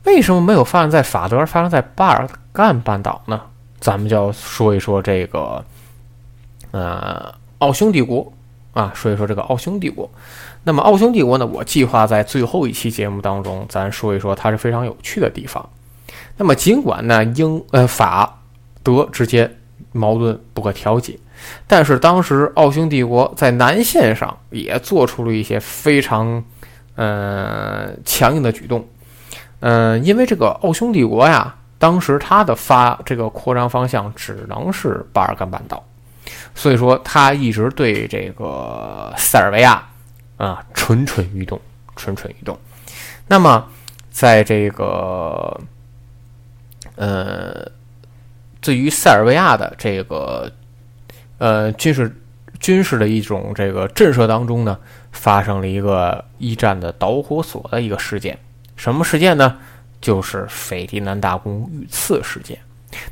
[0.04, 3.38] 为什么没有发生在法德，而发生在巴尔干半岛呢？
[3.78, 5.62] 咱们就要说一说这个，
[6.70, 8.32] 呃，奥匈帝国
[8.72, 10.10] 啊，说一说这个奥匈帝国。
[10.64, 15.68] 那么，奥匈帝国呢，我计划在最后一期节目当中，咱说一说它是非常有趣的地方。
[16.38, 18.38] 那么，尽管呢，英呃法
[18.86, 19.54] 德之间。
[19.92, 21.18] 矛盾不可调解，
[21.66, 26.42] 但是当时奥匈帝国在南线上也做出了一些非常，
[26.96, 28.86] 呃强硬的举动，
[29.60, 35.82] 嗯，因为这个奥匈帝国呀，当时它的发这个扩张方向只能是巴尔干半岛，
[36.54, 39.82] 所以说它一直对这个塞尔维亚
[40.36, 41.58] 啊蠢蠢欲动，
[41.96, 42.58] 蠢蠢欲动。
[43.26, 43.66] 那么
[44.10, 45.58] 在这个，
[46.96, 47.70] 呃。
[48.66, 50.50] 对于塞尔维亚的这个，
[51.38, 52.12] 呃，军事
[52.58, 54.76] 军事的一种这个震慑当中呢，
[55.12, 58.36] 发生了一个一战的导火索的一个事件。
[58.74, 59.56] 什么事件呢？
[60.00, 62.58] 就是斐迪南大公遇刺事件。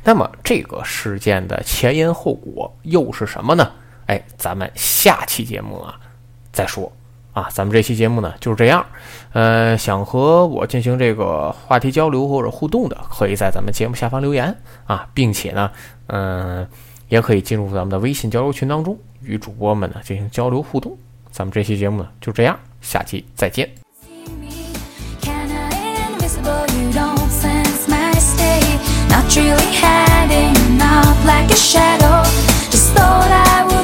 [0.03, 3.71] 那么这个事件的前因后果又是什么呢？
[4.07, 5.97] 哎，咱们下期节目啊
[6.51, 6.91] 再说。
[7.35, 8.85] 啊，咱们这期节目呢就是这样。
[9.33, 14.55] 呃，想和我进行这个话题交流或者互动的，可以在咱们节目下方留言
[14.85, 15.69] 啊，并且呢，
[16.07, 16.65] 嗯，
[17.09, 20.97] 也可以进入咱们的微信交流群当中，与主播们呢进行交流互动。
[21.29, 23.69] 咱们这期节目呢就这样，下期再见。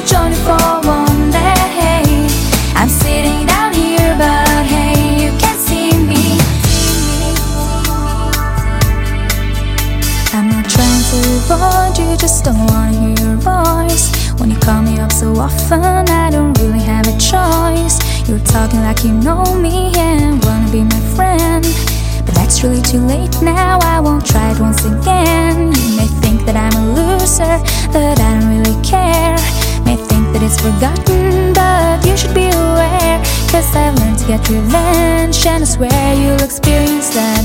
[0.04, 0.81] just
[12.16, 14.10] don't wanna hear your voice.
[14.38, 17.96] When you call me up so often I don't really have a choice.
[18.28, 21.64] You're talking like you know me and wanna be my friend.
[22.26, 25.72] But that's really too late now, I won't try it once again.
[25.72, 27.56] You may think that I'm a loser,
[27.92, 29.36] but I don't really care.
[29.84, 33.22] May think that it's forgotten, but you should be aware.
[33.50, 37.44] Cause I've learned to get revenge And I swear you'll experience that